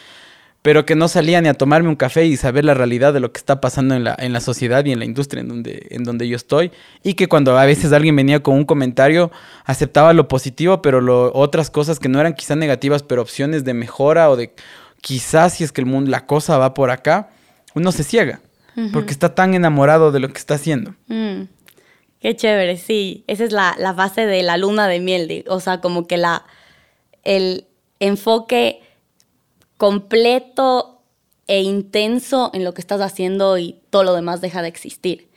pero 0.61 0.85
que 0.85 0.95
no 0.95 1.09
salía 1.09 1.41
ni 1.41 1.49
a 1.49 1.55
tomarme 1.55 1.89
un 1.89 1.97
café 1.97 2.27
y 2.27 2.37
saber 2.37 2.67
la 2.67 2.75
realidad 2.75 3.15
de 3.15 3.21
lo 3.21 3.33
que 3.33 3.39
está 3.39 3.63
pasando 3.63 3.95
en 3.95 4.05
la, 4.05 4.15
en 4.19 4.35
la 4.35 4.41
sociedad 4.41 4.85
y 4.85 4.93
en 4.93 4.99
la 4.99 5.07
industria 5.07 5.41
en 5.41 5.49
donde, 5.49 5.87
en 5.91 6.05
donde 6.05 6.29
yo 6.29 6.37
estoy. 6.37 6.71
Y 7.03 7.15
que 7.15 7.29
cuando 7.29 7.57
a 7.57 7.65
veces 7.65 7.93
alguien 7.95 8.15
venía 8.15 8.43
con 8.43 8.57
un 8.57 8.65
comentario, 8.67 9.31
aceptaba 9.65 10.13
lo 10.13 10.29
positivo, 10.29 10.83
pero 10.83 11.01
lo, 11.01 11.33
otras 11.33 11.71
cosas 11.71 11.99
que 11.99 12.11
no 12.11 12.21
eran 12.21 12.35
quizás 12.35 12.59
negativas, 12.59 13.05
pero 13.05 13.23
opciones 13.23 13.65
de 13.65 13.73
mejora 13.73 14.29
o 14.29 14.37
de 14.37 14.53
quizás 15.01 15.55
si 15.55 15.65
es 15.65 15.73
que 15.73 15.81
el 15.81 15.87
mundo, 15.87 16.11
la 16.11 16.27
cosa 16.27 16.59
va 16.59 16.75
por 16.75 16.91
acá, 16.91 17.31
uno 17.75 17.91
se 17.91 18.05
ciega. 18.05 18.41
Porque 18.93 19.13
está 19.13 19.35
tan 19.35 19.55
enamorado 19.55 20.13
de 20.13 20.21
lo 20.21 20.29
que 20.29 20.37
está 20.37 20.57
haciendo. 20.57 20.95
Mm. 21.07 21.45
Qué 22.21 22.35
chévere, 22.35 22.77
sí. 22.77 23.25
Esa 23.27 23.45
es 23.45 23.53
la, 23.53 23.75
la 23.79 23.93
base 23.93 24.27
de 24.27 24.43
la 24.43 24.57
luna 24.57 24.89
de 24.89 25.01
miel. 25.01 25.45
o 25.49 25.61
sea, 25.61 25.81
como 25.81 26.07
que 26.07 26.17
la, 26.17 26.45
el 27.25 27.67
enfoque 28.01 28.81
completo 29.77 31.03
e 31.47 31.63
intenso 31.63 32.51
en 32.55 32.65
lo 32.65 32.75
que 32.75 32.81
estás 32.81 33.01
haciendo 33.01 33.59
y 33.59 33.81
todo 33.91 34.05
lo 34.05 34.15
demás 34.15 34.41
deja 34.41 34.63
de 34.63 34.69
existir. 34.69 35.29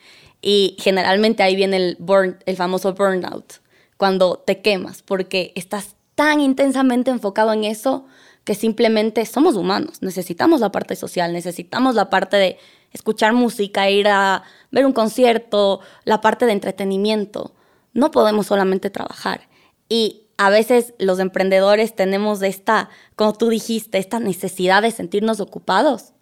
Y 0.42 0.76
generalmente 0.80 1.44
ahí 1.44 1.56
viene 1.56 1.78
el, 1.78 1.98
burn, 2.00 2.38
el 2.46 2.56
famoso 2.56 2.94
burnout, 2.94 3.56
cuando 3.98 4.38
te 4.38 4.62
quemas, 4.62 5.02
porque 5.02 5.52
estás 5.56 5.96
tan 6.16 6.40
intensamente 6.40 7.12
enfocado 7.12 7.54
en 7.54 7.66
eso 7.66 8.06
que 8.46 8.56
simplemente 8.56 9.26
somos 9.26 9.56
humanos, 9.56 10.02
necesitamos 10.02 10.62
la 10.62 10.72
parte 10.72 10.96
social, 10.96 11.34
necesitamos 11.34 11.96
la 11.96 12.10
parte 12.10 12.38
de 12.38 12.58
escuchar 12.92 13.34
música, 13.34 13.90
ir 13.90 14.08
a 14.08 14.44
ver 14.72 14.86
un 14.86 14.94
concierto, 14.94 15.82
la 16.06 16.22
parte 16.22 16.46
de 16.46 16.54
entretenimiento. 16.54 17.54
No 17.94 18.12
podemos 18.12 18.48
solamente 18.48 18.90
trabajar. 18.90 19.50
Y 19.88 20.28
a 20.38 20.50
veces 20.50 20.94
los 21.00 21.20
emprendedores 21.20 21.96
tenemos 21.96 22.42
esta, 22.42 22.90
como 23.16 23.34
tú 23.34 23.50
dijiste, 23.50 23.98
esta 23.98 24.20
necesidad 24.20 24.82
de 24.82 24.92
sentirnos 24.92 25.40
ocupados, 25.40 26.14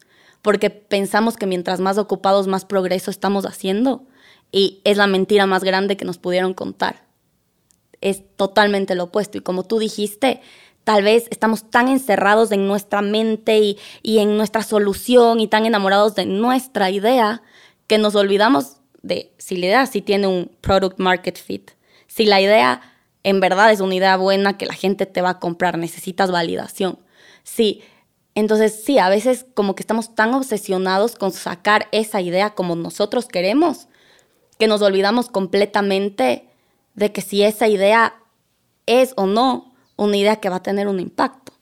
porque 0.42 0.70
pensamos 0.70 1.38
que 1.38 1.46
mientras 1.46 1.80
más 1.80 1.98
ocupados, 1.98 2.48
más 2.48 2.66
progreso 2.66 3.12
estamos 3.12 3.46
haciendo. 3.46 4.08
Y 4.52 4.82
es 4.86 4.98
la 4.98 5.08
mentira 5.08 5.46
más 5.46 5.64
grande 5.64 5.98
que 5.98 6.06
nos 6.06 6.18
pudieron 6.18 6.54
contar. 6.54 7.06
Es 8.00 8.24
totalmente 8.38 8.96
lo 8.96 9.06
opuesto. 9.06 9.38
Y 9.38 9.42
como 9.42 9.64
tú 9.64 9.78
dijiste, 9.78 10.42
tal 10.88 11.04
vez 11.04 11.28
estamos 11.32 11.70
tan 11.70 11.90
encerrados 11.90 12.54
en 12.54 12.66
nuestra 12.66 13.02
mente 13.02 13.60
y, 13.60 13.78
en 14.04 14.38
nuestra 14.38 14.64
solución 14.64 15.42
y 15.42 15.50
tan 15.50 15.66
enamorados 15.66 16.16
de 16.16 16.26
nuestra 16.26 16.90
idea 16.90 17.42
que 17.88 17.98
nos 17.98 18.16
olvidamos 18.16 18.78
de 19.02 19.34
si 19.38 19.58
la 19.58 19.66
idea 19.66 19.86
sí 19.86 20.02
tiene 20.02 20.28
un 20.28 20.50
product 20.62 20.98
market 20.98 21.38
fit, 21.38 21.72
si 22.08 22.24
la 22.24 22.40
idea 22.40 22.80
en 23.24 23.42
verdad 23.42 23.74
es 23.74 23.82
una 23.82 23.96
idea 23.96 24.16
buena 24.16 24.58
que 24.58 24.66
la 24.66 24.76
gente 24.76 25.06
te 25.06 25.22
va 25.22 25.32
a 25.32 25.40
comprar, 25.40 25.78
necesitas 25.78 26.32
validación. 26.32 27.00
Sí, 27.44 27.82
entonces 28.34 28.82
sí, 28.82 28.98
a 28.98 29.10
veces 29.10 29.46
como 29.56 29.76
que 29.76 29.84
estamos 29.84 30.16
tan 30.16 30.34
obsesionados 30.36 31.18
con 31.18 31.34
sacar 31.34 31.90
esa 31.92 32.22
idea 32.22 32.52
como 32.52 32.78
nosotros 32.78 33.28
queremos, 33.28 33.90
que 34.58 34.68
nos 34.68 34.82
olvidamos 34.82 35.28
completamente 35.28 36.48
de 36.94 37.12
que 37.12 37.20
si 37.20 37.44
esa 37.44 37.68
idea 37.68 38.16
es 38.86 39.12
o 39.18 39.26
no 39.26 39.76
una 39.98 40.16
idea 40.16 40.38
que 40.38 40.50
va 40.50 40.58
a 40.58 40.64
tener 40.64 40.88
un 40.88 41.00
impacto. 41.00 41.54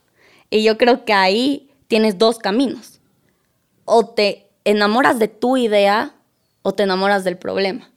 Y 0.50 0.63
yo 0.63 0.77
creo 0.77 1.06
que 1.06 1.13
ahí 1.13 1.72
tienes 1.88 2.18
dos 2.18 2.38
caminos. 2.38 3.01
O 3.86 4.10
te 4.10 4.51
enamoras 4.63 5.18
de 5.20 5.27
tu 5.27 5.58
idea 5.58 6.15
o 6.62 6.74
te 6.74 6.84
enamoras 6.84 7.24
del 7.24 7.38
problema. 7.38 7.89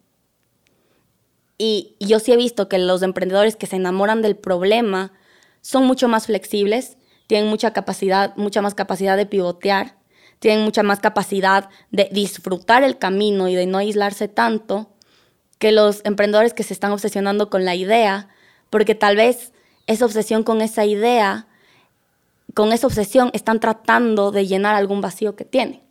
Y 1.57 1.95
yo 1.99 2.19
sí 2.19 2.31
he 2.31 2.37
visto 2.37 2.69
que 2.69 2.77
los 2.77 3.01
emprendedores 3.01 3.55
que 3.55 3.67
se 3.67 3.75
enamoran 3.75 4.21
del 4.21 4.37
problema 4.37 5.11
son 5.61 5.85
mucho 5.85 6.07
más 6.07 6.27
flexibles, 6.27 6.97
tienen 7.27 7.49
mucha 7.49 7.73
capacidad, 7.73 8.35
mucha 8.37 8.61
más 8.61 8.75
capacidad 8.75 9.17
de 9.17 9.25
pivotear, 9.25 9.97
tienen 10.39 10.63
mucha 10.63 10.83
más 10.83 10.99
capacidad 10.99 11.69
de 11.91 12.09
disfrutar 12.11 12.83
el 12.83 12.97
camino 12.97 13.49
y 13.49 13.55
de 13.55 13.65
no 13.65 13.77
aislarse 13.77 14.27
tanto 14.29 14.95
que 15.57 15.73
los 15.73 16.01
emprendedores 16.05 16.53
que 16.53 16.63
se 16.63 16.73
están 16.73 16.91
obsesionando 16.91 17.49
con 17.49 17.65
la 17.65 17.75
idea, 17.75 18.29
porque 18.69 18.95
tal 18.95 19.17
vez 19.17 19.51
esa 19.89 20.05
obsesión 20.05 20.43
con 20.43 20.61
esa 20.61 20.85
idea, 20.85 21.47
con 22.53 22.71
esa 22.73 22.85
obsesión 22.85 23.31
están 23.33 23.59
tratando 23.59 24.31
de 24.31 24.45
llenar 24.45 24.75
algún 24.75 25.01
vacío 25.01 25.35
que 25.35 25.45
tienen. 25.45 25.81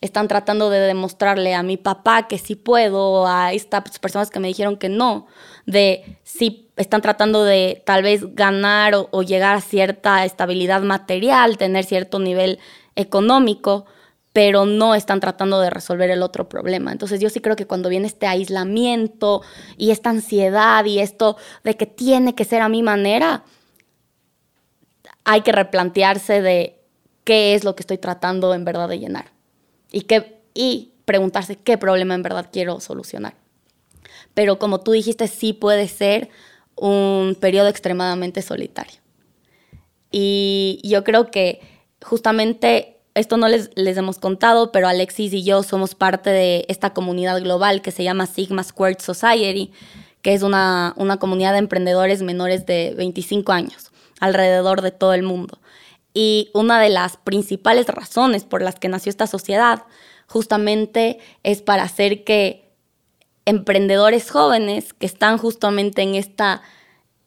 Están 0.00 0.28
tratando 0.28 0.70
de 0.70 0.78
demostrarle 0.78 1.52
a 1.54 1.64
mi 1.64 1.76
papá 1.76 2.28
que 2.28 2.38
sí 2.38 2.54
puedo, 2.54 3.26
a 3.26 3.52
estas 3.52 3.98
personas 3.98 4.30
que 4.30 4.38
me 4.38 4.46
dijeron 4.46 4.76
que 4.76 4.88
no, 4.88 5.26
de 5.66 6.16
si 6.22 6.70
están 6.76 7.02
tratando 7.02 7.42
de 7.42 7.82
tal 7.84 8.04
vez 8.04 8.36
ganar 8.36 8.94
o, 8.94 9.22
llegar 9.22 9.56
a 9.56 9.60
cierta 9.60 10.24
estabilidad 10.24 10.82
material, 10.82 11.58
tener 11.58 11.84
cierto 11.84 12.20
nivel 12.20 12.60
económico, 12.94 13.84
pero 14.32 14.64
no 14.64 14.94
están 14.94 15.20
tratando 15.20 15.60
de 15.60 15.70
resolver 15.70 16.10
el 16.10 16.22
otro 16.22 16.48
problema. 16.48 16.92
Entonces 16.92 17.20
yo 17.20 17.30
sí 17.30 17.40
creo 17.40 17.56
que 17.56 17.66
cuando 17.66 17.88
viene 17.88 18.06
este 18.06 18.26
aislamiento 18.26 19.42
y 19.76 19.90
esta 19.90 20.10
ansiedad 20.10 20.84
y 20.84 21.00
esto 21.00 21.36
de 21.64 21.76
que 21.76 21.86
tiene 21.86 22.34
que 22.34 22.44
ser 22.44 22.62
a 22.62 22.68
mi 22.68 22.82
manera, 22.82 23.44
hay 25.24 25.42
que 25.42 25.52
replantearse 25.52 26.42
de 26.42 26.78
qué 27.24 27.54
es 27.54 27.64
lo 27.64 27.74
que 27.74 27.82
estoy 27.82 27.98
tratando 27.98 28.54
en 28.54 28.64
verdad 28.64 28.88
de 28.88 28.98
llenar 28.98 29.32
y, 29.90 30.02
qué, 30.02 30.40
y 30.54 30.92
preguntarse 31.04 31.56
qué 31.56 31.76
problema 31.76 32.14
en 32.14 32.22
verdad 32.22 32.48
quiero 32.52 32.80
solucionar. 32.80 33.34
Pero 34.34 34.58
como 34.58 34.80
tú 34.80 34.92
dijiste, 34.92 35.26
sí 35.26 35.52
puede 35.52 35.88
ser 35.88 36.28
un 36.76 37.36
periodo 37.40 37.68
extremadamente 37.68 38.42
solitario. 38.42 39.00
Y 40.12 40.80
yo 40.84 41.04
creo 41.04 41.30
que 41.30 41.60
justamente 42.02 42.99
esto 43.14 43.36
no 43.36 43.48
les, 43.48 43.70
les 43.74 43.96
hemos 43.96 44.18
contado, 44.18 44.72
pero 44.72 44.88
Alexis 44.88 45.32
y 45.32 45.42
yo 45.42 45.62
somos 45.62 45.94
parte 45.94 46.30
de 46.30 46.64
esta 46.68 46.90
comunidad 46.90 47.40
global 47.40 47.82
que 47.82 47.90
se 47.90 48.04
llama 48.04 48.26
Sigma 48.26 48.62
Squared 48.62 49.00
Society, 49.00 49.72
que 50.22 50.34
es 50.34 50.42
una, 50.42 50.94
una 50.96 51.18
comunidad 51.18 51.52
de 51.52 51.58
emprendedores 51.58 52.22
menores 52.22 52.66
de 52.66 52.94
25 52.96 53.52
años 53.52 53.90
alrededor 54.20 54.82
de 54.82 54.90
todo 54.90 55.14
el 55.14 55.22
mundo. 55.22 55.58
Y 56.12 56.50
una 56.54 56.80
de 56.80 56.90
las 56.90 57.16
principales 57.16 57.86
razones 57.86 58.44
por 58.44 58.62
las 58.62 58.76
que 58.76 58.88
nació 58.88 59.10
esta 59.10 59.26
sociedad 59.26 59.84
justamente 60.26 61.18
es 61.42 61.62
para 61.62 61.84
hacer 61.84 62.24
que 62.24 62.70
emprendedores 63.44 64.30
jóvenes 64.30 64.92
que 64.92 65.06
están 65.06 65.38
justamente 65.38 66.02
en 66.02 66.14
esta 66.14 66.62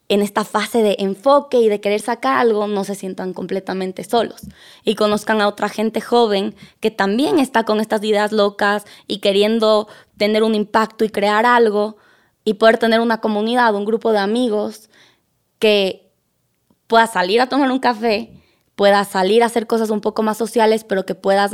en 0.08 0.20
esta 0.20 0.44
fase 0.44 0.82
de 0.82 0.96
enfoque 0.98 1.58
y 1.58 1.68
de 1.68 1.80
querer 1.80 2.00
sacar 2.00 2.38
algo, 2.38 2.66
no 2.66 2.84
se 2.84 2.94
sientan 2.94 3.32
completamente 3.32 4.04
solos. 4.04 4.42
Y 4.84 4.96
conozcan 4.96 5.40
a 5.40 5.48
otra 5.48 5.68
gente 5.68 6.00
joven 6.00 6.54
que 6.80 6.90
también 6.90 7.38
está 7.38 7.64
con 7.64 7.80
estas 7.80 8.04
ideas 8.04 8.30
locas 8.32 8.84
y 9.06 9.18
queriendo 9.18 9.88
tener 10.18 10.42
un 10.42 10.54
impacto 10.54 11.04
y 11.04 11.08
crear 11.08 11.46
algo 11.46 11.96
y 12.44 12.54
poder 12.54 12.76
tener 12.76 13.00
una 13.00 13.20
comunidad, 13.20 13.74
un 13.74 13.86
grupo 13.86 14.12
de 14.12 14.18
amigos 14.18 14.90
que 15.58 16.12
pueda 16.86 17.06
salir 17.06 17.40
a 17.40 17.48
tomar 17.48 17.70
un 17.70 17.78
café, 17.78 18.42
pueda 18.74 19.04
salir 19.04 19.42
a 19.42 19.46
hacer 19.46 19.66
cosas 19.66 19.88
un 19.88 20.02
poco 20.02 20.22
más 20.22 20.36
sociales, 20.36 20.84
pero 20.84 21.06
que 21.06 21.14
puedas 21.14 21.52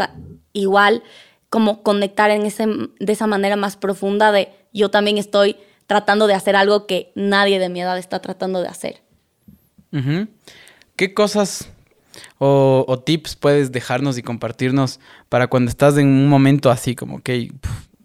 igual 0.52 1.04
como 1.48 1.82
conectar 1.82 2.30
en 2.30 2.46
ese, 2.46 2.66
de 2.66 3.12
esa 3.12 3.28
manera 3.28 3.56
más 3.56 3.76
profunda 3.76 4.32
de 4.32 4.52
yo 4.72 4.90
también 4.90 5.18
estoy 5.18 5.56
tratando 5.90 6.28
de 6.28 6.34
hacer 6.34 6.54
algo 6.54 6.86
que 6.86 7.10
nadie 7.16 7.58
de 7.58 7.68
mi 7.68 7.80
edad 7.80 7.98
está 7.98 8.20
tratando 8.20 8.62
de 8.62 8.68
hacer. 8.68 9.02
¿Qué 10.94 11.14
cosas 11.14 11.68
o, 12.38 13.02
tips 13.04 13.34
puedes 13.34 13.72
dejarnos 13.72 14.16
y 14.16 14.22
compartirnos 14.22 15.00
para 15.28 15.48
cuando 15.48 15.68
estás 15.68 15.98
en 15.98 16.06
un 16.06 16.28
momento 16.28 16.70
así 16.70 16.94
como 16.94 17.22
que 17.22 17.52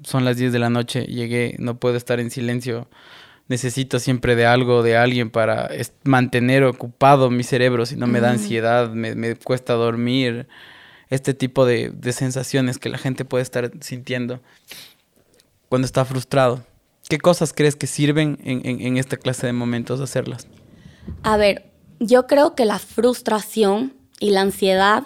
son 0.03 0.25
las 0.25 0.37
10 0.37 0.51
de 0.51 0.57
la 0.57 0.71
noche, 0.71 1.03
llegué, 1.03 1.57
no 1.59 1.77
puedo 1.77 1.95
estar 1.95 2.19
en 2.19 2.31
silencio, 2.31 2.87
necesito 3.49 3.99
siempre 3.99 4.35
de 4.35 4.47
algo, 4.47 4.81
de 4.81 4.97
alguien 4.97 5.29
para 5.29 5.69
mantener 6.03 6.63
ocupado 6.63 7.29
mi 7.29 7.43
cerebro, 7.43 7.85
si 7.85 7.97
no 7.97 8.07
me 8.07 8.19
da 8.19 8.31
ansiedad, 8.31 8.89
me, 8.89 9.35
cuesta 9.35 9.73
dormir, 9.73 10.47
este 11.11 11.35
tipo 11.35 11.67
de, 11.67 11.91
de 11.91 12.13
sensaciones 12.13 12.79
que 12.79 12.89
la 12.89 12.97
gente 12.97 13.25
puede 13.25 13.43
estar 13.43 13.69
sintiendo 13.81 14.41
cuando 15.69 15.85
está 15.85 16.03
frustrado. 16.03 16.63
¿Qué 17.07 17.19
cosas 17.19 17.53
crees 17.53 17.75
que 17.75 17.85
sirven 17.85 18.39
en, 18.43 18.97
esta 18.97 19.17
clase 19.17 19.45
de 19.45 19.53
momentos 19.53 20.01
hacerlas? 20.01 20.47
A 21.21 21.37
ver, 21.37 21.71
yo 21.99 22.25
creo 22.25 22.55
que 22.55 22.65
la 22.65 22.79
frustración 22.79 23.93
y 24.19 24.31
la 24.31 24.41
ansiedad, 24.41 25.03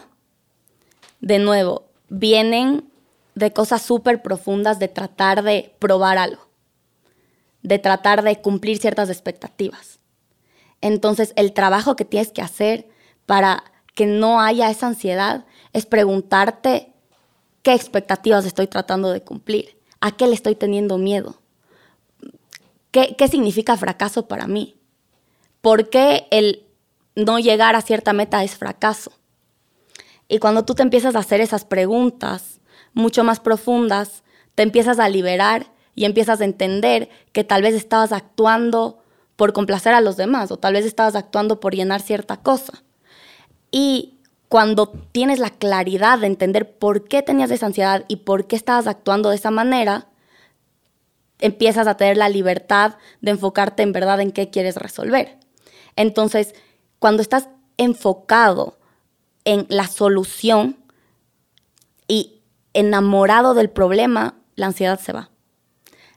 de 1.19 1.39
nuevo, 1.39 1.89
vienen 2.07 2.89
de 3.35 3.51
cosas 3.51 3.81
súper 3.81 4.21
profundas 4.21 4.79
de 4.79 4.87
tratar 4.87 5.43
de 5.43 5.75
probar 5.79 6.17
algo, 6.17 6.47
de 7.63 7.79
tratar 7.79 8.23
de 8.23 8.39
cumplir 8.39 8.77
ciertas 8.77 9.09
expectativas. 9.09 9.99
Entonces, 10.79 11.33
el 11.35 11.51
trabajo 11.51 11.97
que 11.97 12.05
tienes 12.05 12.31
que 12.31 12.41
hacer 12.41 12.87
para 13.25 13.65
que 13.93 14.05
no 14.05 14.39
haya 14.39 14.69
esa 14.69 14.87
ansiedad 14.87 15.45
es 15.73 15.85
preguntarte 15.85 16.93
qué 17.61 17.73
expectativas 17.73 18.45
estoy 18.45 18.67
tratando 18.67 19.11
de 19.11 19.21
cumplir, 19.21 19.77
a 19.99 20.15
qué 20.15 20.27
le 20.27 20.33
estoy 20.33 20.55
teniendo 20.55 20.97
miedo 20.97 21.39
¿Qué, 22.91 23.15
significa 23.29 23.77
fracaso 23.77 24.27
para 24.27 24.47
mí? 24.47 24.75
¿Por 25.61 25.89
qué 25.89 26.27
el 26.31 26.65
no 27.15 27.37
llegar 27.37 27.75
a 27.75 27.81
cierta 27.81 28.13
meta 28.13 28.43
es 28.43 28.55
fracaso? 28.55 29.11
Y 30.27 30.39
cuando 30.39 30.65
tú 30.65 30.73
te 30.73 30.83
empiezas 30.83 31.15
a 31.15 31.19
hacer 31.19 31.41
esas 31.41 31.65
preguntas 31.65 32.59
mucho 32.93 33.23
más 33.23 33.39
profundas, 33.39 34.23
te 34.55 34.63
empiezas 34.63 34.99
a 34.99 35.09
liberar 35.09 35.71
y 35.93 36.05
empiezas 36.05 36.41
a 36.41 36.45
entender 36.45 37.09
que 37.31 37.43
tal 37.43 37.61
vez 37.61 37.75
estabas 37.75 38.11
actuando 38.11 39.03
por 39.35 39.53
complacer 39.53 39.93
a 39.93 40.01
los 40.01 40.17
demás 40.17 40.51
o 40.51 40.57
tal 40.57 40.73
vez 40.73 40.85
estabas 40.85 41.15
actuando 41.15 41.59
por 41.59 41.75
llenar 41.75 42.01
cierta 42.01 42.37
cosa. 42.37 42.83
Y 43.71 44.19
cuando 44.49 44.87
tienes 45.11 45.39
la 45.39 45.51
claridad 45.51 46.17
de 46.19 46.27
entender 46.27 46.77
por 46.77 47.07
qué 47.07 47.21
tenías 47.21 47.51
esa 47.51 47.67
ansiedad 47.67 48.05
y 48.07 48.17
por 48.17 48.47
qué 48.47 48.55
estabas 48.55 48.87
actuando 48.87 49.29
de 49.29 49.35
esa 49.35 49.51
manera, 49.51 50.07
empiezas 51.39 51.87
a 51.87 51.97
tener 51.97 52.17
la 52.17 52.29
libertad 52.29 52.95
de 53.21 53.31
enfocarte 53.31 53.83
en 53.83 53.91
verdad 53.91 54.21
en 54.21 54.31
qué 54.31 54.49
quieres 54.49 54.75
resolver. 54.75 55.37
Entonces, 55.95 56.53
cuando 56.99 57.21
estás 57.21 57.49
enfocado 57.77 58.77
en 59.45 59.65
la 59.69 59.87
solución 59.87 60.77
y 62.07 62.41
enamorado 62.73 63.53
del 63.53 63.69
problema, 63.69 64.35
la 64.55 64.67
ansiedad 64.67 64.99
se 64.99 65.13
va. 65.13 65.29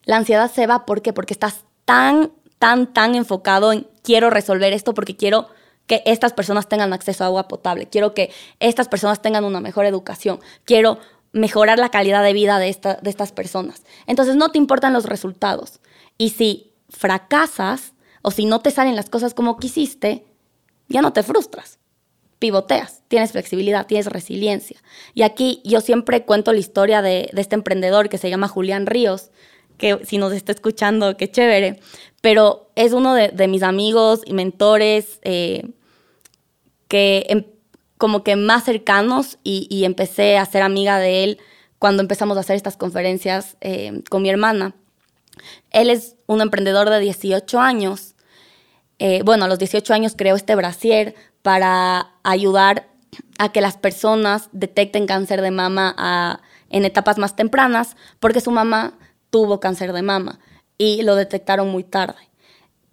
La 0.05 0.17
ansiedad 0.17 0.51
se 0.51 0.67
va 0.67 0.85
¿por 0.85 1.03
porque 1.15 1.33
estás 1.33 1.65
tan, 1.85 2.33
tan, 2.59 2.93
tan 2.93 3.15
enfocado 3.15 3.73
en 3.73 3.87
quiero 4.03 4.31
resolver 4.31 4.73
esto 4.73 4.95
porque 4.95 5.17
quiero 5.17 5.49
que 5.87 6.03
estas 6.07 6.33
personas 6.33 6.69
tengan 6.69 6.93
acceso 6.93 7.25
a 7.25 7.27
agua 7.29 7.49
potable, 7.49 7.89
quiero 7.89 8.15
que 8.15 8.31
estas 8.61 8.89
personas 8.89 9.21
tengan 9.21 9.45
una 9.45 9.61
mejor 9.61 9.85
educación, 9.85 10.41
quiero 10.65 10.99
mejorar 11.33 11.79
la 11.79 11.91
calidad 11.91 12.23
de 12.23 12.33
vida 12.33 12.59
de, 12.59 12.69
estas 12.69 13.33
personas. 13.33 13.83
Entonces 14.07 14.37
no 14.37 14.51
te 14.51 14.59
importan 14.59 14.93
los 14.93 15.07
resultados. 15.07 15.81
Y 16.19 16.31
si 16.31 16.73
fracasas 16.89 17.95
o 18.21 18.31
si 18.31 18.45
no 18.45 18.61
te 18.61 18.71
salen 18.71 18.97
las 18.97 19.09
cosas 19.09 19.35
como 19.35 19.57
quisiste, 19.57 20.25
ya 20.89 21.03
no 21.03 21.13
te 21.13 21.23
frustras. 21.23 21.79
Pivoteas, 22.39 23.03
tienes 23.09 23.33
flexibilidad, 23.33 23.87
tienes 23.87 24.07
resiliencia. 24.07 24.83
Y 25.15 25.23
aquí 25.23 25.63
yo 25.65 25.81
siempre 25.81 26.25
cuento 26.25 26.53
la 26.53 26.59
historia 26.59 27.01
de, 27.01 27.31
este 27.37 27.55
emprendedor 27.55 28.09
que 28.09 28.19
se 28.19 28.29
llama 28.29 28.49
Julián 28.49 28.87
Ríos, 28.87 29.31
que 29.79 30.05
si 30.05 30.19
nos 30.19 30.33
está 30.33 30.53
escuchando, 30.53 31.17
qué 31.17 31.31
chévere, 31.31 31.81
pero 32.21 32.71
es 32.75 32.93
uno 32.93 33.15
de, 33.15 33.49
mis 33.49 33.63
amigos 33.63 34.23
y 34.27 34.35
mentores 34.35 35.19
eh, 35.23 35.71
que 36.89 37.27
em, 37.29 37.45
como 38.03 38.25
que 38.25 38.35
más 38.35 38.65
cercanos 38.65 39.39
y, 39.45 39.85
empecé 39.85 40.37
a 40.37 40.45
ser 40.45 40.63
amiga 40.63 40.99
de 40.99 41.23
él 41.23 41.39
cuando 41.79 42.03
empezamos 42.03 42.37
a 42.37 42.41
hacer 42.41 42.57
estas 42.57 42.77
conferencias 42.77 43.57
eh, 43.61 44.03
con 44.11 44.23
mi 44.23 44.29
hermana. 44.29 44.75
Él 45.71 45.89
es 45.89 46.17
un 46.27 46.41
emprendedor 46.41 46.91
de 46.91 46.99
18 46.99 47.61
años. 47.61 48.17
Eh, 48.99 49.23
bueno, 49.25 49.45
a 49.45 49.49
los 49.49 49.61
18 49.61 49.95
años 49.95 50.15
creó 50.17 50.35
este 50.35 50.57
brasier 50.57 51.15
para 51.43 52.11
ayudar 52.25 52.89
a 53.39 53.53
que 53.53 53.61
las 53.61 53.77
personas 53.77 54.49
detecten 54.51 55.07
cáncer 55.07 55.41
de 55.41 55.53
mama 55.53 56.43
en 56.71 56.85
etapas 56.85 57.19
más 57.19 57.37
tempranas, 57.37 57.97
porque 58.19 58.41
su 58.41 58.51
mamá 58.51 58.99
tuvo 59.31 59.61
cáncer 59.61 59.93
de 59.93 60.03
mama 60.03 60.41
y 60.77 61.03
lo 61.03 61.15
detectaron 61.15 61.69
muy 61.69 61.85
tarde. 61.85 62.33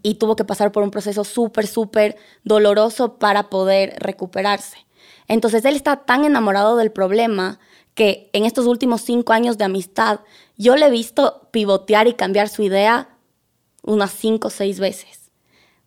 Y 0.03 0.19
tuvo 0.19 0.35
que 0.35 0.45
pasar 0.45 0.71
por 0.71 0.83
un 0.83 0.91
proceso 0.91 1.23
súper, 1.23 1.65
súper 1.65 2.15
doloroso 2.43 3.17
para 3.17 3.49
poder 3.49 3.95
recuperarse. 3.97 4.85
Entonces 5.29 5.63
él 5.63 5.77
está 5.77 5.95
tan 5.95 6.25
enamorado 6.25 6.75
del 6.75 6.91
problema 6.91 7.59
que 7.93 8.29
en 8.33 8.43
estos 8.43 8.65
últimos 8.65 9.01
cinco 9.01 9.31
años 9.31 9.57
de 9.57 9.63
amistad 9.63 10.19
yo 10.57 10.75
le 10.75 10.87
he 10.87 10.91
visto 10.91 11.47
pivotear 11.51 12.07
y 12.07 12.13
cambiar 12.13 12.49
su 12.49 12.63
idea 12.63 13.09
unas 13.83 14.11
cinco 14.11 14.49
o 14.49 14.51
seis 14.51 14.79
veces. 14.79 15.31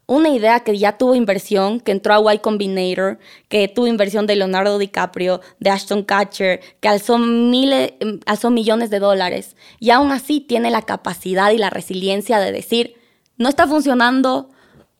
Una 0.06 0.30
idea 0.30 0.60
que 0.60 0.76
ya 0.76 0.98
tuvo 0.98 1.14
inversión, 1.14 1.80
que 1.80 1.92
entró 1.92 2.28
a 2.28 2.34
Y 2.34 2.38
Combinator, 2.38 3.18
que 3.48 3.68
tuvo 3.68 3.86
inversión 3.86 4.26
de 4.26 4.36
Leonardo 4.36 4.78
DiCaprio, 4.78 5.40
de 5.58 5.70
Ashton 5.70 6.02
Kutcher, 6.02 6.60
que 6.80 6.88
alzó, 6.88 7.18
miles, 7.18 7.94
alzó 8.26 8.50
millones 8.50 8.90
de 8.90 8.98
dólares. 8.98 9.56
Y 9.78 9.90
aún 9.90 10.10
así 10.12 10.40
tiene 10.40 10.70
la 10.70 10.82
capacidad 10.82 11.50
y 11.50 11.58
la 11.58 11.70
resiliencia 11.70 12.40
de 12.40 12.52
decir, 12.52 12.94
no 13.36 13.48
está 13.48 13.66
funcionando, 13.66 14.50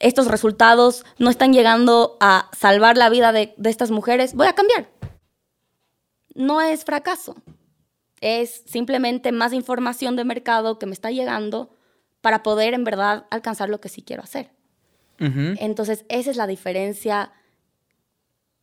estos 0.03 0.27
resultados 0.27 1.05
no 1.19 1.31
están 1.31 1.53
llegando 1.53 2.17
a 2.21 2.51
salvar 2.53 2.97
la 2.97 3.09
vida 3.09 3.33
de, 3.33 3.55
estas 3.65 3.91
mujeres, 3.91 4.35
voy 4.35 4.49
a 4.49 4.55
cambiar. 4.55 4.91
No 6.35 6.61
es 6.61 6.85
fracaso, 6.85 7.37
es 8.21 8.65
simplemente 8.67 9.31
más 9.33 9.53
información 9.53 10.17
de 10.17 10.25
mercado 10.25 10.79
que 10.79 10.87
me 10.87 10.93
está 10.93 11.11
llegando 11.11 11.77
para 12.21 12.43
poder 12.43 12.75
en 12.75 12.85
verdad 12.85 13.27
alcanzar 13.31 13.69
lo 13.69 13.81
que 13.81 13.89
sí 13.89 14.03
quiero 14.03 14.23
hacer. 14.23 14.51
Entonces, 15.19 16.05
esa 16.09 16.33
es 16.33 16.37
la 16.37 16.49
diferencia 16.49 17.31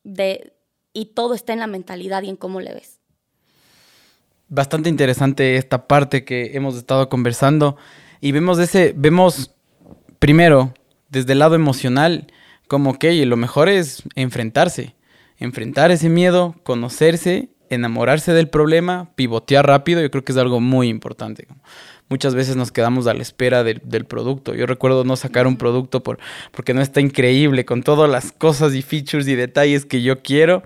de, 0.03 0.57
y 0.91 1.13
todo 1.13 1.33
está 1.33 1.53
en 1.53 1.59
la 1.59 1.67
mentalidad 1.67 2.21
y 2.23 2.29
en 2.29 2.35
cómo 2.35 2.59
le 2.59 2.73
ves. 2.73 2.99
bastante 4.49 4.89
interesante 4.89 5.55
esta 5.55 5.87
parte 5.87 6.25
que 6.25 6.57
hemos 6.57 6.75
estado 6.75 7.07
conversando 7.07 7.77
y 8.19 8.33
vemos 8.33 8.59
ese, 8.59 8.93
vemos 8.93 9.55
primero 10.19 10.73
desde 11.09 11.33
el 11.33 11.39
lado 11.39 11.55
emocional 11.55 12.27
como 12.67 12.99
que 12.99 13.25
lo 13.25 13.35
mejor 13.35 13.67
es 13.67 14.03
enfrentarse, 14.15 14.95
enfrentar 15.37 15.91
ese 15.91 16.09
miedo, 16.09 16.55
conocerse, 16.63 17.49
enamorarse 17.69 18.33
del 18.33 18.49
problema, 18.49 19.11
pivotear 19.15 19.65
rápido, 19.65 20.01
yo 20.01 20.11
creo 20.11 20.23
que 20.23 20.31
es 20.31 20.37
algo 20.37 20.59
muy 20.59 20.87
importante. 20.87 21.47
Muchas 22.09 22.33
veces 22.33 22.55
nos 22.55 22.71
quedamos 22.71 23.05
a 23.07 23.13
la 23.13 23.21
espera 23.21 23.63
del, 23.63 24.05
producto. 24.05 24.55
Yo 24.55 24.65
recuerdo 24.65 25.03
no 25.03 25.15
sacar 25.15 25.45
un 25.45 25.57
producto 25.57 26.01
por, 26.01 26.17
porque 26.51 26.73
no 26.73 26.81
está 26.81 27.01
increíble, 27.01 27.65
con 27.65 27.83
todas 27.83 28.09
las 28.09 28.31
cosas 28.31 28.73
y 28.73 28.81
features 28.81 29.27
y 29.27 29.35
detalles 29.35 29.85
que 29.85 30.01
yo 30.01 30.21
quiero, 30.23 30.63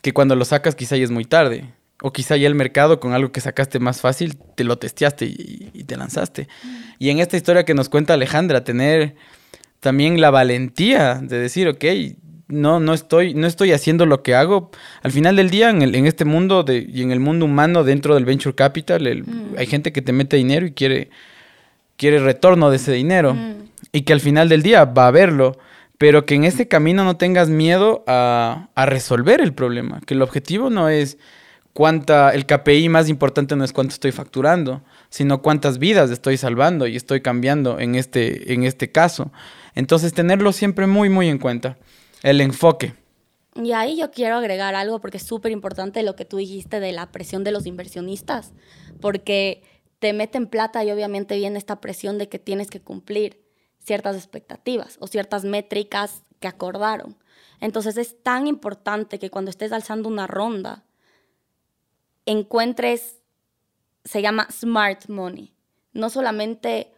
que 0.00 0.12
cuando 0.12 0.36
lo 0.36 0.46
sacas 0.46 0.74
quizá 0.74 0.96
ya 0.96 1.04
es 1.04 1.10
muy 1.10 1.26
tarde. 1.26 1.74
O 2.02 2.14
quizá 2.14 2.38
ya 2.38 2.46
el 2.46 2.54
mercado 2.54 2.98
con 2.98 3.12
algo 3.12 3.30
que 3.30 3.42
sacaste 3.42 3.78
más 3.78 4.00
fácil, 4.00 4.38
te 4.56 4.64
lo 4.64 4.78
testeaste 4.78 5.26
y, 5.26 5.84
te 5.84 5.98
lanzaste. 5.98 6.48
Y 6.98 7.10
en 7.10 7.18
esta 7.18 7.36
historia 7.36 7.66
que 7.66 7.74
nos 7.74 7.90
cuenta 7.90 8.14
Alejandra, 8.14 8.64
tener 8.64 9.16
también 9.80 10.20
la 10.20 10.30
valentía 10.30 11.16
de 11.16 11.38
decir, 11.38 11.68
ok, 11.68 11.84
no, 12.48 12.80
no 12.80 12.94
estoy, 12.94 13.34
no 13.34 13.46
estoy 13.46 13.72
haciendo 13.72 14.06
lo 14.06 14.22
que 14.22 14.34
hago. 14.34 14.70
Al 15.02 15.12
final 15.12 15.36
del 15.36 15.50
día, 15.50 15.70
en, 15.70 15.82
en 15.82 16.06
este 16.06 16.24
mundo 16.24 16.62
de, 16.62 16.86
y 16.88 17.02
en 17.02 17.10
el 17.10 17.20
mundo 17.20 17.46
humano 17.46 17.84
dentro 17.84 18.14
del 18.14 18.24
venture 18.24 18.54
capital, 18.54 19.24
mm. 19.24 19.56
hay 19.58 19.66
gente 19.66 19.92
que 19.92 20.02
te 20.02 20.12
mete 20.12 20.36
dinero 20.36 20.66
y 20.66 20.72
quiere, 20.72 21.10
quiere 21.96 22.18
retorno 22.18 22.70
de 22.70 22.76
ese 22.76 22.92
dinero. 22.92 23.34
Mm. 23.34 23.54
Y 23.92 24.02
que 24.02 24.12
al 24.12 24.20
final 24.20 24.48
del 24.48 24.62
día 24.62 24.84
va 24.84 25.08
a 25.08 25.10
verlo 25.10 25.58
pero 26.00 26.24
que 26.24 26.34
en 26.34 26.44
ese 26.44 26.66
camino 26.66 27.04
no 27.04 27.18
tengas 27.18 27.50
miedo 27.50 28.04
a, 28.06 28.70
a, 28.74 28.86
resolver 28.86 29.42
el 29.42 29.52
problema, 29.52 30.00
que 30.06 30.14
el 30.14 30.22
objetivo 30.22 30.70
no 30.70 30.88
es 30.88 31.18
cuánta, 31.74 32.30
el 32.30 32.46
KPI 32.46 32.88
más 32.88 33.08
importante 33.08 33.54
no 33.54 33.64
es 33.64 33.74
cuánto 33.74 33.92
estoy 33.92 34.12
facturando, 34.12 34.82
sino 35.10 35.42
cuántas 35.42 35.78
vidas 35.78 36.10
estoy 36.10 36.36
salvando 36.36 36.86
y 36.86 36.96
estoy 36.96 37.20
cambiando 37.20 37.78
en 37.78 37.96
este, 37.96 38.52
en 38.54 38.64
este 38.64 38.90
caso. 38.90 39.30
Entonces, 39.74 40.12
tenerlo 40.12 40.52
siempre 40.52 40.86
muy, 40.86 41.08
muy 41.08 41.28
en 41.28 41.38
cuenta, 41.38 41.78
el 42.22 42.40
enfoque. 42.40 42.94
Y 43.54 43.72
ahí 43.72 43.96
yo 43.96 44.10
quiero 44.10 44.36
agregar 44.36 44.74
algo 44.74 45.00
porque 45.00 45.16
es 45.16 45.24
súper 45.24 45.52
importante 45.52 46.02
lo 46.02 46.14
que 46.16 46.24
tú 46.24 46.36
dijiste 46.36 46.80
de 46.80 46.92
la 46.92 47.10
presión 47.10 47.44
de 47.44 47.50
los 47.50 47.66
inversionistas, 47.66 48.52
porque 49.00 49.62
te 49.98 50.12
meten 50.12 50.46
plata 50.46 50.84
y 50.84 50.90
obviamente 50.90 51.36
viene 51.36 51.58
esta 51.58 51.80
presión 51.80 52.18
de 52.18 52.28
que 52.28 52.38
tienes 52.38 52.70
que 52.70 52.80
cumplir 52.80 53.44
ciertas 53.78 54.16
expectativas 54.16 54.96
o 55.00 55.06
ciertas 55.06 55.44
métricas 55.44 56.22
que 56.38 56.48
acordaron. 56.48 57.16
Entonces 57.60 57.96
es 57.96 58.22
tan 58.22 58.46
importante 58.46 59.18
que 59.18 59.30
cuando 59.30 59.50
estés 59.50 59.72
alzando 59.72 60.08
una 60.08 60.26
ronda, 60.26 60.84
encuentres, 62.24 63.20
se 64.04 64.22
llama 64.22 64.48
smart 64.50 65.08
money, 65.08 65.52
no 65.92 66.08
solamente 66.08 66.94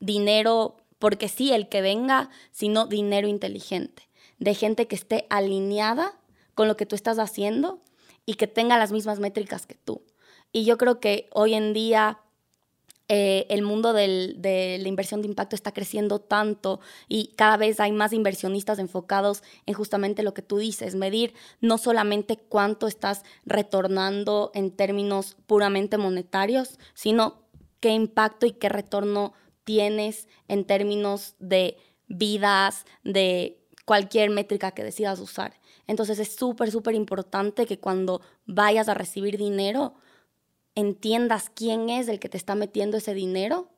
dinero 0.00 0.76
porque 0.98 1.28
sí, 1.28 1.52
el 1.52 1.68
que 1.68 1.82
venga, 1.82 2.30
sino 2.50 2.86
dinero 2.86 3.28
inteligente, 3.28 4.08
de 4.38 4.54
gente 4.54 4.86
que 4.86 4.96
esté 4.96 5.26
alineada 5.30 6.18
con 6.54 6.68
lo 6.68 6.76
que 6.76 6.86
tú 6.86 6.94
estás 6.96 7.18
haciendo 7.18 7.82
y 8.24 8.34
que 8.34 8.46
tenga 8.46 8.78
las 8.78 8.92
mismas 8.92 9.20
métricas 9.20 9.66
que 9.66 9.74
tú. 9.74 10.02
Y 10.52 10.64
yo 10.64 10.78
creo 10.78 11.00
que 11.00 11.28
hoy 11.32 11.54
en 11.54 11.72
día 11.72 12.20
eh, 13.08 13.46
el 13.50 13.62
mundo 13.62 13.92
de 13.92 14.78
la 14.80 14.88
inversión 14.88 15.22
de 15.22 15.28
impacto 15.28 15.54
está 15.54 15.72
creciendo 15.72 16.18
tanto 16.18 16.80
y 17.08 17.28
cada 17.36 17.56
vez 17.56 17.78
hay 17.78 17.92
más 17.92 18.12
inversionistas 18.12 18.80
enfocados 18.80 19.44
en 19.66 19.74
justamente 19.74 20.24
lo 20.24 20.34
que 20.34 20.42
tú 20.42 20.58
dices, 20.58 20.96
medir 20.96 21.32
no 21.60 21.78
solamente 21.78 22.36
cuánto 22.36 22.88
estás 22.88 23.22
retornando 23.44 24.50
en 24.54 24.72
términos 24.72 25.36
puramente 25.46 25.98
monetarios, 25.98 26.80
sino 26.94 27.42
qué 27.78 27.90
impacto 27.90 28.44
y 28.44 28.52
qué 28.52 28.68
retorno 28.68 29.34
tienes 29.66 30.28
en 30.46 30.64
términos 30.64 31.34
de 31.40 31.76
vidas, 32.06 32.86
de 33.02 33.58
cualquier 33.84 34.30
métrica 34.30 34.70
que 34.70 34.84
decidas 34.84 35.18
usar. 35.18 35.58
Entonces 35.88 36.20
es 36.20 36.34
súper, 36.34 36.70
súper 36.70 36.94
importante 36.94 37.66
que 37.66 37.78
cuando 37.78 38.22
vayas 38.46 38.88
a 38.88 38.94
recibir 38.94 39.36
dinero, 39.36 39.94
entiendas 40.76 41.50
quién 41.50 41.90
es 41.90 42.06
el 42.06 42.20
que 42.20 42.28
te 42.28 42.36
está 42.36 42.54
metiendo 42.54 42.96
ese 42.96 43.12
dinero 43.12 43.68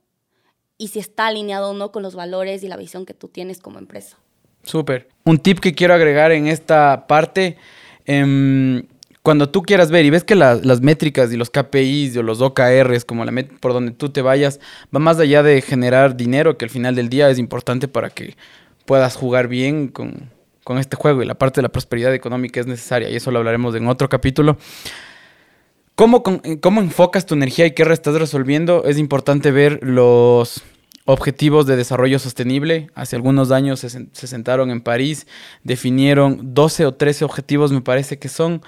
y 0.76 0.88
si 0.88 0.98
está 0.98 1.26
alineado 1.26 1.70
o 1.70 1.74
no 1.74 1.90
con 1.90 2.02
los 2.02 2.14
valores 2.14 2.62
y 2.62 2.68
la 2.68 2.76
visión 2.76 3.06
que 3.06 3.14
tú 3.14 3.28
tienes 3.28 3.58
como 3.58 3.78
empresa. 3.78 4.18
Súper. 4.64 5.08
Un 5.24 5.38
tip 5.38 5.58
que 5.58 5.74
quiero 5.74 5.94
agregar 5.94 6.32
en 6.32 6.48
esta 6.48 7.06
parte, 7.06 7.56
em, 8.04 8.86
cuando 9.28 9.50
tú 9.50 9.60
quieras 9.60 9.90
ver 9.90 10.06
y 10.06 10.10
ves 10.10 10.24
que 10.24 10.34
las 10.34 10.80
métricas 10.80 11.30
y 11.30 11.36
los 11.36 11.50
KPIs 11.50 12.16
o 12.16 12.22
los 12.22 12.40
OKRs, 12.40 13.04
como 13.04 13.26
la 13.26 13.44
por 13.60 13.74
donde 13.74 13.92
tú 13.92 14.08
te 14.08 14.22
vayas, 14.22 14.58
va 14.86 15.00
más 15.00 15.18
allá 15.18 15.42
de 15.42 15.60
generar 15.60 16.16
dinero, 16.16 16.56
que 16.56 16.64
al 16.64 16.70
final 16.70 16.94
del 16.94 17.10
día 17.10 17.28
es 17.28 17.38
importante 17.38 17.88
para 17.88 18.08
que 18.08 18.38
puedas 18.86 19.16
jugar 19.16 19.46
bien 19.46 19.88
con, 19.88 20.30
con 20.64 20.78
este 20.78 20.96
juego 20.96 21.22
y 21.22 21.26
la 21.26 21.34
parte 21.34 21.58
de 21.60 21.64
la 21.64 21.68
prosperidad 21.68 22.14
económica 22.14 22.58
es 22.58 22.66
necesaria 22.66 23.10
y 23.10 23.16
eso 23.16 23.30
lo 23.30 23.40
hablaremos 23.40 23.74
en 23.74 23.86
otro 23.88 24.08
capítulo. 24.08 24.56
¿Cómo, 25.94 26.22
eh, 26.44 26.58
¿Cómo 26.60 26.80
enfocas 26.80 27.26
tu 27.26 27.34
energía 27.34 27.66
y 27.66 27.72
qué 27.72 27.82
estás 27.82 28.14
resolviendo? 28.14 28.84
Es 28.86 28.96
importante 28.96 29.50
ver 29.50 29.78
los 29.82 30.62
objetivos 31.08 31.64
de 31.64 31.76
desarrollo 31.76 32.18
sostenible. 32.18 32.90
Hace 32.94 33.16
algunos 33.16 33.50
años 33.50 33.80
se, 33.80 34.08
sentaron 34.12 34.70
en 34.70 34.82
París, 34.82 35.26
definieron 35.64 36.54
12 36.54 36.84
o 36.84 36.92
13 36.92 37.24
objetivos, 37.24 37.72
me 37.72 37.80
parece 37.80 38.18
que 38.18 38.28
son, 38.28 38.60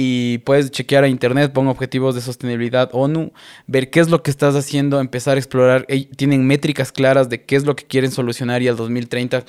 y 0.00 0.38
puedes 0.38 0.70
chequear 0.70 1.02
a 1.02 1.08
internet, 1.08 1.52
pon 1.52 1.66
objetivos 1.66 2.14
de 2.14 2.20
sostenibilidad 2.20 2.88
ONU, 2.92 3.32
ver 3.66 3.90
qué 3.90 3.98
es 3.98 4.08
lo 4.08 4.22
que 4.22 4.30
estás 4.30 4.54
haciendo, 4.54 5.00
empezar 5.00 5.36
a 5.36 5.40
explorar. 5.40 5.88
Tienen 6.14 6.46
métricas 6.46 6.92
claras 6.92 7.28
de 7.28 7.42
qué 7.42 7.56
es 7.56 7.64
lo 7.64 7.74
que 7.74 7.84
quieren 7.84 8.12
solucionar 8.12 8.62
y 8.62 8.68
al 8.68 8.76
2030, 8.76 9.42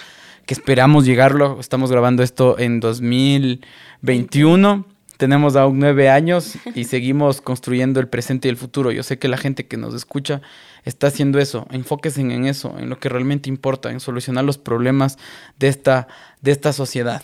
que 0.47 0.53
esperamos 0.55 1.05
llegarlo. 1.05 1.59
Estamos 1.59 1.91
grabando 1.91 2.23
esto 2.23 2.57
en 2.57 2.79
2021 2.79 4.87
tenemos 5.17 5.57
aún 5.57 5.79
nueve 5.79 6.09
años 6.09 6.53
y 6.73 6.83
seguimos 6.85 7.41
construyendo 7.41 7.99
el 7.99 8.07
presente 8.07 8.47
y 8.47 8.51
el 8.51 8.57
futuro. 8.57 8.91
Yo 8.91 9.03
sé 9.03 9.19
que 9.19 9.27
la 9.27 9.37
gente 9.37 9.67
que 9.67 9.75
nos 9.75 9.93
escucha 9.93 10.41
está 10.85 11.07
haciendo 11.07 11.39
eso. 11.39 11.67
Enfóquense 11.71 12.21
en 12.21 12.45
eso, 12.45 12.73
en 12.79 12.89
lo 12.89 12.99
que 12.99 13.09
realmente 13.09 13.49
importa, 13.49 13.91
en 13.91 13.99
solucionar 13.99 14.45
los 14.45 14.57
problemas 14.57 15.17
de 15.59 15.67
esta, 15.67 16.07
de 16.41 16.51
esta 16.51 16.71
sociedad. 16.71 17.23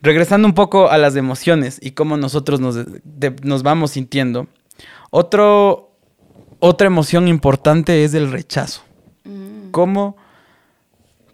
Regresando 0.00 0.46
un 0.46 0.54
poco 0.54 0.90
a 0.90 0.98
las 0.98 1.16
emociones 1.16 1.78
y 1.82 1.92
cómo 1.92 2.16
nosotros 2.16 2.60
nos, 2.60 2.76
nos 3.42 3.62
vamos 3.62 3.92
sintiendo, 3.92 4.48
otro, 5.10 5.96
otra 6.58 6.86
emoción 6.86 7.28
importante 7.28 8.04
es 8.04 8.14
el 8.14 8.30
rechazo. 8.30 8.82
Mm. 9.24 9.70
¿Cómo 9.70 10.16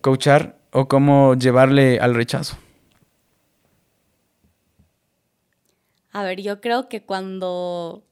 coachar 0.00 0.58
o 0.72 0.86
cómo 0.88 1.34
llevarle 1.34 1.98
al 1.98 2.14
rechazo? 2.14 2.56
A 6.12 6.22
ver, 6.22 6.40
yo 6.40 6.60
creo 6.60 6.88
que 6.88 7.04
cuando 7.04 8.04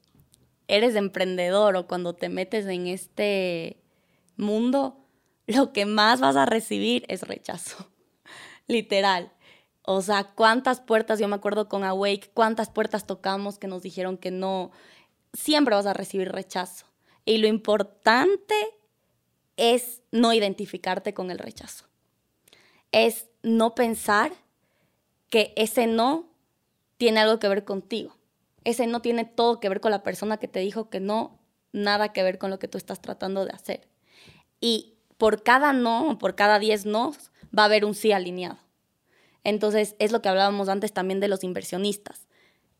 eres 0.67 0.95
emprendedor 0.95 1.75
o 1.75 1.87
cuando 1.87 2.13
te 2.13 2.29
metes 2.29 2.65
en 2.67 2.87
este 2.87 3.77
mundo, 4.37 5.05
lo 5.47 5.73
que 5.73 5.85
más 5.85 6.21
vas 6.21 6.35
a 6.35 6.45
recibir 6.45 7.05
es 7.07 7.23
rechazo. 7.23 7.89
Literal. 8.67 9.31
O 9.91 10.03
sea, 10.03 10.23
cuántas 10.23 10.81
puertas, 10.81 11.17
yo 11.17 11.27
me 11.27 11.35
acuerdo 11.35 11.67
con 11.67 11.83
Awake, 11.83 12.29
cuántas 12.35 12.69
puertas 12.69 13.07
tocamos 13.07 13.57
que 13.57 13.65
nos 13.65 13.81
dijeron 13.81 14.17
que 14.17 14.29
no. 14.29 14.69
Siempre 15.33 15.73
vas 15.73 15.87
a 15.87 15.95
recibir 15.95 16.31
rechazo. 16.31 16.85
Y 17.25 17.39
lo 17.39 17.47
importante 17.47 18.53
es 19.57 20.03
no 20.11 20.31
identificarte 20.31 21.15
con 21.15 21.31
el 21.31 21.39
rechazo. 21.39 21.85
Es 22.91 23.29
no 23.41 23.73
pensar 23.73 24.31
que 25.31 25.53
ese 25.55 25.87
no 25.87 26.29
tiene 26.97 27.21
algo 27.21 27.39
que 27.39 27.47
ver 27.47 27.65
contigo. 27.65 28.15
Ese 28.65 28.85
no 28.85 29.01
tiene 29.01 29.25
todo 29.25 29.59
que 29.59 29.69
ver 29.69 29.81
con 29.81 29.89
la 29.89 30.03
persona 30.03 30.37
que 30.37 30.47
te 30.47 30.59
dijo 30.59 30.91
que 30.91 30.99
no, 30.99 31.39
nada 31.71 32.13
que 32.13 32.21
ver 32.21 32.37
con 32.37 32.51
lo 32.51 32.59
que 32.59 32.67
tú 32.67 32.77
estás 32.77 33.01
tratando 33.01 33.43
de 33.43 33.53
hacer. 33.53 33.87
Y 34.61 34.99
por 35.17 35.41
cada 35.41 35.73
no, 35.73 36.19
por 36.19 36.35
cada 36.35 36.59
10 36.59 36.85
no, 36.85 37.11
va 37.57 37.63
a 37.63 37.65
haber 37.65 37.85
un 37.85 37.95
sí 37.95 38.11
alineado. 38.11 38.68
Entonces, 39.49 39.95
es 39.99 40.11
lo 40.11 40.21
que 40.21 40.29
hablábamos 40.29 40.69
antes 40.69 40.93
también 40.93 41.19
de 41.19 41.27
los 41.27 41.43
inversionistas. 41.43 42.27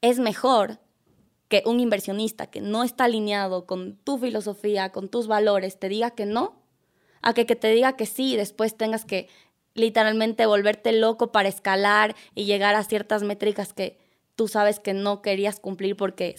Es 0.01 0.19
mejor 0.19 0.79
que 1.47 1.63
un 1.65 1.79
inversionista 1.79 2.47
que 2.47 2.61
no 2.61 2.83
está 2.83 3.05
alineado 3.05 3.65
con 3.65 3.97
tu 3.97 4.17
filosofía, 4.19 4.91
con 4.91 5.09
tus 5.09 5.27
valores, 5.27 5.79
te 5.79 5.89
diga 5.89 6.11
que 6.11 6.25
no, 6.25 6.61
a 7.21 7.33
que, 7.33 7.43
te 7.43 7.71
diga 7.71 7.97
que 7.97 8.05
sí 8.05 8.33
y 8.33 8.37
después 8.37 8.77
tengas 8.77 9.03
que 9.03 9.27
literalmente 9.73 10.45
volverte 10.45 10.91
loco 10.91 11.31
para 11.31 11.49
escalar 11.49 12.15
y 12.35 12.45
llegar 12.45 12.75
a 12.75 12.83
ciertas 12.83 13.23
métricas 13.23 13.73
que 13.73 13.97
tú 14.35 14.47
sabes 14.47 14.79
que 14.79 14.93
no 14.93 15.21
querías 15.21 15.59
cumplir 15.59 15.97
porque 15.97 16.35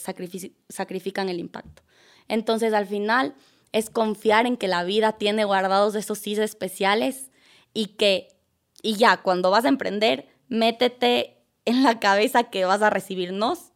sacrifican 0.68 1.28
el 1.28 1.38
impacto. 1.38 1.82
Entonces, 2.28 2.72
al 2.72 2.86
final, 2.86 3.34
es 3.72 3.90
confiar 3.90 4.46
en 4.46 4.56
que 4.56 4.68
la 4.68 4.84
vida 4.84 5.12
tiene 5.12 5.44
guardados 5.44 5.94
esos 5.96 6.18
sís 6.18 6.38
especiales 6.38 7.30
y 7.74 7.86
que, 7.96 8.28
y 8.82 8.96
ya, 8.96 9.18
cuando 9.18 9.50
vas 9.50 9.64
a 9.64 9.68
emprender, 9.68 10.28
métete 10.48 11.38
en 11.64 11.82
la 11.82 12.00
cabeza 12.00 12.44
que 12.44 12.64
vas 12.64 12.82
a 12.82 12.90
recibirnos, 12.90 13.72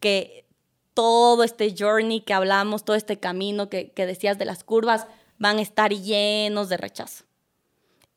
que 0.00 0.46
todo 0.94 1.44
este 1.44 1.74
journey 1.76 2.20
que 2.20 2.34
hablamos, 2.34 2.84
todo 2.84 2.96
este 2.96 3.18
camino 3.18 3.68
que, 3.68 3.92
que 3.92 4.06
decías 4.06 4.38
de 4.38 4.44
las 4.44 4.64
curvas, 4.64 5.06
van 5.38 5.58
a 5.58 5.62
estar 5.62 5.92
llenos 5.92 6.68
de 6.68 6.76
rechazo. 6.76 7.24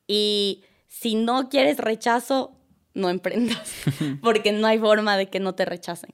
Y 0.08 0.64
si 0.88 1.16
no 1.16 1.50
quieres 1.50 1.78
rechazo, 1.78 2.54
no 2.94 3.10
emprendas, 3.10 3.74
porque 4.22 4.52
no 4.52 4.68
hay 4.68 4.80
forma 4.80 5.18
de 5.18 5.30
que 5.30 5.40
no 5.40 5.56
te 5.56 5.66
rechacen. 5.66 6.14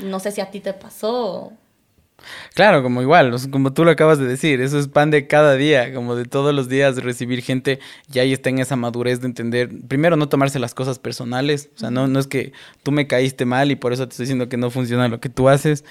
No 0.00 0.18
sé 0.18 0.32
si 0.32 0.40
a 0.40 0.50
ti 0.50 0.60
te 0.60 0.72
pasó. 0.72 1.52
Claro, 2.54 2.82
como 2.82 3.02
igual, 3.02 3.34
como 3.50 3.72
tú 3.72 3.84
lo 3.84 3.90
acabas 3.90 4.18
de 4.18 4.26
decir, 4.26 4.60
eso 4.60 4.78
es 4.78 4.88
pan 4.88 5.10
de 5.10 5.26
cada 5.26 5.54
día, 5.56 5.92
como 5.94 6.14
de 6.16 6.24
todos 6.24 6.54
los 6.54 6.68
días 6.68 7.02
recibir 7.02 7.42
gente 7.42 7.78
y 8.12 8.18
ahí 8.18 8.32
está 8.32 8.50
en 8.50 8.58
esa 8.58 8.76
madurez 8.76 9.20
de 9.20 9.26
entender, 9.26 9.70
primero 9.88 10.16
no 10.16 10.28
tomarse 10.28 10.58
las 10.58 10.74
cosas 10.74 10.98
personales, 10.98 11.70
o 11.76 11.78
sea, 11.78 11.90
no, 11.90 12.06
no 12.06 12.18
es 12.18 12.26
que 12.26 12.52
tú 12.82 12.92
me 12.92 13.06
caíste 13.06 13.44
mal 13.44 13.70
y 13.70 13.76
por 13.76 13.92
eso 13.92 14.06
te 14.06 14.12
estoy 14.12 14.24
diciendo 14.24 14.48
que 14.48 14.56
no 14.56 14.70
funciona 14.70 15.08
lo 15.08 15.20
que 15.20 15.28
tú 15.28 15.48
haces, 15.48 15.84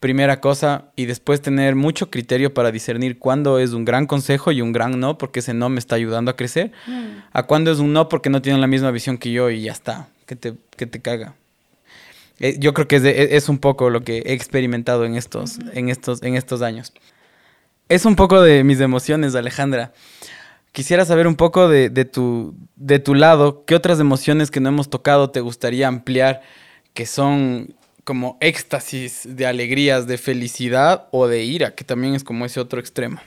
primera 0.00 0.40
cosa, 0.40 0.86
y 0.96 1.06
después 1.06 1.40
tener 1.40 1.74
mucho 1.74 2.10
criterio 2.10 2.52
para 2.52 2.70
discernir 2.70 3.18
cuándo 3.18 3.58
es 3.58 3.72
un 3.72 3.84
gran 3.84 4.06
consejo 4.06 4.52
y 4.52 4.60
un 4.60 4.72
gran 4.72 5.00
no, 5.00 5.18
porque 5.18 5.40
ese 5.40 5.54
no 5.54 5.68
me 5.68 5.78
está 5.78 5.96
ayudando 5.96 6.30
a 6.30 6.36
crecer, 6.36 6.72
mm. 6.86 7.28
a 7.32 7.42
cuándo 7.44 7.70
es 7.70 7.78
un 7.78 7.92
no 7.92 8.08
porque 8.08 8.30
no 8.30 8.42
tienen 8.42 8.60
la 8.60 8.66
misma 8.66 8.90
visión 8.90 9.18
que 9.18 9.32
yo 9.32 9.50
y 9.50 9.62
ya 9.62 9.72
está, 9.72 10.08
que 10.26 10.36
te, 10.36 10.54
que 10.76 10.86
te 10.86 11.00
caga. 11.00 11.34
Eh, 12.38 12.56
yo 12.58 12.74
creo 12.74 12.86
que 12.86 12.96
e, 12.96 13.36
es, 13.36 13.48
un 13.48 13.58
poco 13.58 13.90
lo 13.90 14.02
que 14.02 14.18
he 14.18 14.32
experimentado 14.32 15.04
en 15.04 15.16
estos, 15.16 15.58
en, 15.72 15.88
estos, 15.88 16.22
en 16.22 16.36
estos 16.36 16.62
años. 16.62 16.92
Es 17.88 18.04
un 18.04 18.16
poco 18.16 18.40
de 18.42 18.64
mis 18.64 18.80
emociones, 18.80 19.34
Alejandra. 19.34 19.92
Quisiera 20.72 21.04
saber 21.06 21.26
un 21.26 21.36
poco 21.36 21.68
de, 21.68 21.88
tu, 22.04 22.54
de 22.74 22.98
tu 22.98 23.14
lado, 23.14 23.64
qué 23.64 23.74
otras 23.74 23.98
emociones 23.98 24.50
que 24.50 24.60
no 24.60 24.68
hemos 24.68 24.90
tocado 24.90 25.30
te 25.30 25.40
gustaría 25.40 25.88
ampliar, 25.88 26.42
que 26.92 27.06
son 27.06 27.74
como 28.04 28.36
éxtasis 28.40 29.22
de 29.24 29.46
alegrías, 29.46 30.06
de 30.06 30.18
felicidad 30.18 31.08
o 31.12 31.28
de 31.28 31.44
ira, 31.44 31.74
que 31.74 31.84
también 31.84 32.14
es 32.14 32.24
como 32.24 32.44
ese 32.44 32.60
otro 32.60 32.78
extremo. 32.78 33.20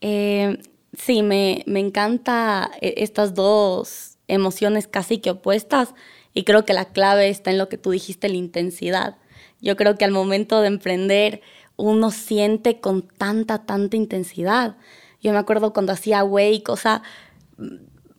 Eh, 0.00 0.58
sí, 0.98 1.22
me, 1.22 1.62
me 1.66 1.78
encanta 1.78 2.70
eh, 2.80 2.94
estas 2.96 3.34
dos 3.34 4.16
emociones 4.26 4.88
casi 4.88 5.18
que 5.18 5.30
opuestas 5.30 5.94
y 6.34 6.44
creo 6.44 6.64
que 6.64 6.72
la 6.72 6.86
clave 6.86 7.28
está 7.28 7.50
en 7.50 7.58
lo 7.58 7.68
que 7.68 7.78
tú 7.78 7.90
dijiste, 7.90 8.28
la 8.28 8.36
intensidad. 8.36 9.16
Yo 9.60 9.76
creo 9.76 9.96
que 9.96 10.04
al 10.04 10.12
momento 10.12 10.60
de 10.60 10.68
emprender 10.68 11.42
uno 11.76 12.10
siente 12.10 12.80
con 12.80 13.02
tanta, 13.02 13.64
tanta 13.64 13.96
intensidad. 13.96 14.76
Yo 15.22 15.32
me 15.32 15.38
acuerdo 15.38 15.72
cuando 15.72 15.92
hacía 15.92 16.24
Wake, 16.24 16.68
o 16.68 16.76
sea, 16.76 17.02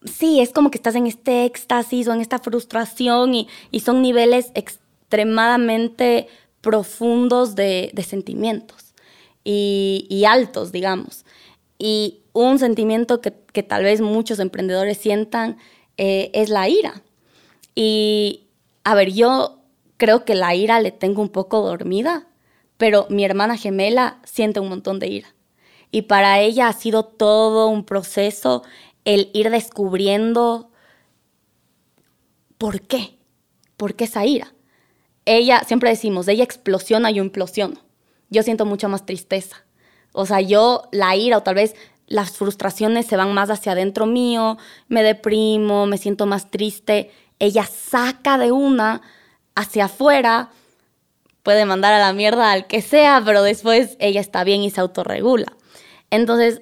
sí, 0.03 0.41
es 0.41 0.51
como 0.51 0.71
que 0.71 0.77
estás 0.77 0.95
en 0.95 1.07
este 1.07 1.45
éxtasis 1.45 2.07
o 2.07 2.13
en 2.13 2.21
esta 2.21 2.39
frustración 2.39 3.33
y, 3.33 3.47
son 3.79 4.01
niveles 4.01 4.51
extremadamente 4.55 6.27
profundos 6.61 7.55
de, 7.55 7.91
sentimientos 8.07 8.93
y, 9.43 10.23
altos, 10.27 10.71
digamos. 10.71 11.25
Y 11.77 12.21
un 12.33 12.59
sentimiento 12.59 13.21
que, 13.21 13.63
tal 13.63 13.83
vez 13.83 14.01
muchos 14.01 14.39
emprendedores 14.39 14.97
sientan 14.97 15.57
eh, 15.97 16.29
es 16.33 16.49
la 16.49 16.69
ira. 16.69 17.03
Y, 17.75 18.47
a 18.83 18.95
ver, 18.95 19.11
yo 19.11 19.59
creo 19.97 20.25
que 20.25 20.35
la 20.35 20.55
ira 20.55 20.79
le 20.79 20.91
tengo 20.91 21.21
un 21.21 21.29
poco 21.29 21.61
dormida, 21.61 22.27
pero 22.77 23.05
mi 23.09 23.23
hermana 23.23 23.57
gemela 23.57 24.19
siente 24.23 24.59
un 24.59 24.69
montón 24.69 24.99
de 24.99 25.07
ira. 25.07 25.35
Y 25.91 26.03
para 26.03 26.39
ella 26.39 26.67
ha 26.67 26.73
sido 26.73 27.03
todo 27.03 27.67
un 27.67 27.85
proceso 27.85 28.63
el 29.05 29.29
ir 29.33 29.49
descubriendo 29.49 30.71
por 32.57 32.81
qué, 32.81 33.17
por 33.77 33.95
qué 33.95 34.05
esa 34.05 34.25
ira. 34.25 34.53
Ella, 35.25 35.61
siempre 35.65 35.89
decimos, 35.89 36.27
ella 36.27 36.43
explosiona, 36.43 37.11
yo 37.11 37.23
implosiono. 37.23 37.81
Yo 38.29 38.43
siento 38.43 38.65
mucha 38.65 38.87
más 38.87 39.05
tristeza. 39.05 39.65
O 40.13 40.25
sea, 40.25 40.41
yo 40.41 40.83
la 40.91 41.15
ira 41.15 41.37
o 41.37 41.43
tal 41.43 41.55
vez 41.55 41.75
las 42.07 42.31
frustraciones 42.31 43.05
se 43.05 43.17
van 43.17 43.33
más 43.33 43.49
hacia 43.49 43.71
adentro 43.71 44.05
mío, 44.05 44.57
me 44.87 45.03
deprimo, 45.03 45.85
me 45.85 45.97
siento 45.97 46.25
más 46.25 46.51
triste 46.51 47.11
ella 47.41 47.65
saca 47.65 48.37
de 48.37 48.51
una 48.51 49.01
hacia 49.55 49.85
afuera, 49.85 50.51
puede 51.41 51.65
mandar 51.65 51.91
a 51.91 51.99
la 51.99 52.13
mierda 52.13 52.51
al 52.51 52.67
que 52.67 52.83
sea, 52.83 53.23
pero 53.25 53.41
después 53.41 53.97
ella 53.99 54.21
está 54.21 54.43
bien 54.43 54.61
y 54.61 54.69
se 54.69 54.79
autorregula. 54.79 55.51
Entonces, 56.11 56.61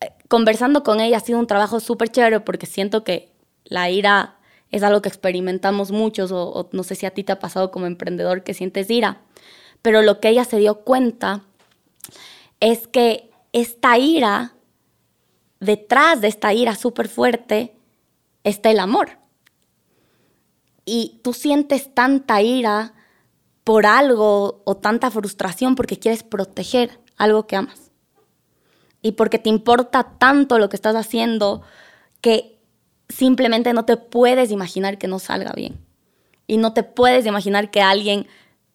eh, 0.00 0.12
conversando 0.28 0.84
con 0.84 1.00
ella 1.00 1.16
ha 1.16 1.20
sido 1.20 1.40
un 1.40 1.48
trabajo 1.48 1.80
súper 1.80 2.10
chévere 2.10 2.38
porque 2.38 2.66
siento 2.66 3.02
que 3.02 3.32
la 3.64 3.90
ira 3.90 4.36
es 4.70 4.84
algo 4.84 5.02
que 5.02 5.08
experimentamos 5.08 5.90
muchos 5.90 6.30
o, 6.30 6.68
no 6.70 6.84
sé 6.84 6.94
si 6.94 7.06
a 7.06 7.10
ti 7.10 7.24
te 7.24 7.32
ha 7.32 7.40
pasado 7.40 7.72
como 7.72 7.86
emprendedor 7.86 8.44
que 8.44 8.54
sientes 8.54 8.88
ira, 8.88 9.22
pero 9.82 10.00
lo 10.00 10.20
que 10.20 10.28
ella 10.28 10.44
se 10.44 10.58
dio 10.58 10.82
cuenta 10.82 11.42
es 12.60 12.86
que 12.86 13.30
esta 13.52 13.98
ira, 13.98 14.54
detrás 15.58 16.20
de 16.20 16.28
esta 16.28 16.54
ira 16.54 16.76
súper 16.76 17.08
fuerte, 17.08 17.74
está 18.44 18.70
el 18.70 18.78
amor 18.78 19.19
y 20.84 21.20
tú 21.22 21.32
sientes 21.32 21.94
tanta 21.94 22.42
ira 22.42 22.94
por 23.64 23.86
algo 23.86 24.62
o 24.64 24.76
tanta 24.76 25.10
frustración 25.10 25.76
porque 25.76 25.98
quieres 25.98 26.22
proteger 26.22 27.00
algo 27.16 27.46
que 27.46 27.56
amas. 27.56 27.90
Y 29.02 29.12
porque 29.12 29.38
te 29.38 29.48
importa 29.48 30.16
tanto 30.18 30.58
lo 30.58 30.68
que 30.68 30.76
estás 30.76 30.96
haciendo 30.96 31.62
que 32.20 32.58
simplemente 33.08 33.72
no 33.72 33.84
te 33.84 33.96
puedes 33.96 34.50
imaginar 34.50 34.98
que 34.98 35.08
no 35.08 35.18
salga 35.18 35.52
bien. 35.52 35.78
Y 36.46 36.56
no 36.56 36.72
te 36.72 36.82
puedes 36.82 37.26
imaginar 37.26 37.70
que 37.70 37.80
alguien 37.80 38.26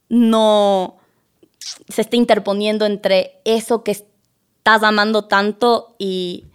no 0.10 0.98
se 1.89 2.02
esté 2.02 2.18
interponiendo 2.18 2.86
entre 2.86 3.41
eso 3.44 3.84
que 3.84 3.91
estás 3.91 4.84
amando 4.84 5.26
tanto 5.26 5.96
y 5.98 6.46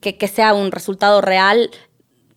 que, 0.00 0.16
que 0.16 0.28
sea 0.28 0.54
un 0.54 0.72
resultado 0.72 1.20
real 1.20 1.70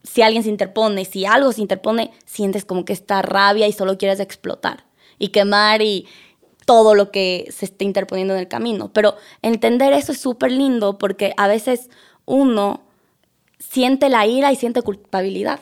si 0.07 0.21
alguien 0.21 0.43
se 0.43 0.49
interpone, 0.49 1.05
si 1.05 1.25
algo 1.25 1.51
se 1.51 1.61
interpone, 1.61 2.11
sientes 2.25 2.65
como 2.65 2.85
que 2.85 2.93
está 2.93 3.21
rabia 3.21 3.67
y 3.67 3.73
solo 3.73 3.97
quieres 3.97 4.19
explotar 4.19 4.85
y 5.19 5.29
quemar 5.29 5.81
y 5.81 6.07
todo 6.65 6.95
lo 6.95 7.11
que 7.11 7.47
se 7.51 7.65
esté 7.65 7.85
interponiendo 7.85 8.33
en 8.33 8.39
el 8.39 8.47
camino. 8.47 8.91
Pero 8.93 9.15
entender 9.41 9.93
eso 9.93 10.13
es 10.13 10.19
súper 10.19 10.51
lindo 10.51 10.97
porque 10.97 11.33
a 11.37 11.47
veces 11.47 11.89
uno 12.25 12.81
siente 13.59 14.09
la 14.09 14.25
ira 14.25 14.51
y 14.51 14.55
siente 14.55 14.81
culpabilidad. 14.81 15.59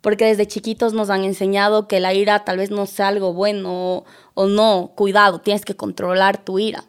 Porque 0.00 0.26
desde 0.26 0.46
chiquitos 0.46 0.92
nos 0.92 1.10
han 1.10 1.24
enseñado 1.24 1.88
que 1.88 2.00
la 2.00 2.14
ira 2.14 2.44
tal 2.44 2.58
vez 2.58 2.70
no 2.70 2.86
sea 2.86 3.08
algo 3.08 3.32
bueno 3.32 4.04
o, 4.34 4.46
no, 4.46 4.92
cuidado, 4.94 5.40
tienes 5.40 5.64
que 5.64 5.74
controlar 5.74 6.44
tu 6.44 6.58
ira. 6.58 6.84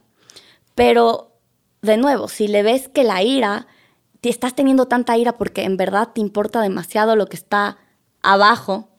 Pero, 0.75 1.31
de 1.81 1.97
nuevo, 1.97 2.27
si 2.27 2.47
le 2.47 2.61
ves 2.61 2.87
que 2.87 3.03
la 3.03 3.23
ira 3.23 3.67
te 4.21 4.29
estás 4.29 4.55
teniendo 4.55 4.87
tanta 4.87 5.17
ira 5.17 5.37
porque 5.37 5.63
en 5.63 5.77
verdad 5.77 6.09
te 6.13 6.21
importa 6.21 6.61
demasiado 6.61 7.15
lo 7.15 7.27
que 7.27 7.37
está 7.37 7.77
abajo, 8.21 8.89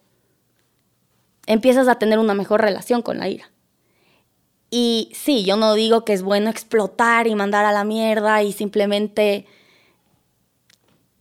empiezas 1.46 1.88
a 1.88 1.96
tener 1.96 2.18
una 2.18 2.34
mejor 2.34 2.60
relación 2.60 3.02
con 3.02 3.18
la 3.18 3.28
ira. 3.28 3.50
Y 4.70 5.10
sí, 5.14 5.44
yo 5.44 5.56
no 5.56 5.74
digo 5.74 6.04
que 6.04 6.12
es 6.12 6.22
bueno 6.22 6.48
explotar 6.48 7.26
y 7.26 7.34
mandar 7.34 7.64
a 7.64 7.72
la 7.72 7.84
mierda 7.84 8.42
y 8.42 8.52
simplemente... 8.52 9.46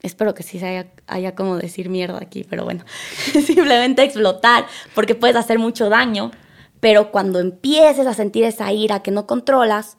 Espero 0.02 0.34
que 0.34 0.44
sí 0.44 0.64
haya, 0.64 0.90
haya 1.08 1.36
como 1.36 1.58
decir 1.58 1.90
mierda 1.90 2.20
aquí, 2.22 2.46
pero 2.46 2.64
bueno, 2.64 2.86
simplemente 3.46 4.02
explotar, 4.02 4.66
porque 4.96 5.14
puedes 5.14 5.36
hacer 5.36 5.60
mucho 5.60 5.90
daño, 5.90 6.32
pero 6.80 7.12
cuando 7.12 7.40
empieces 7.40 8.08
a 8.08 8.14
sentir 8.14 8.46
esa 8.46 8.72
ira 8.72 9.04
que 9.04 9.12
no 9.12 9.28
controlas, 9.28 9.98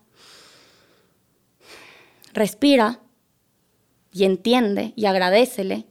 respira, 2.33 3.01
y 4.13 4.25
entiende 4.25 4.93
y 4.97 5.07
agradecele 5.07 5.87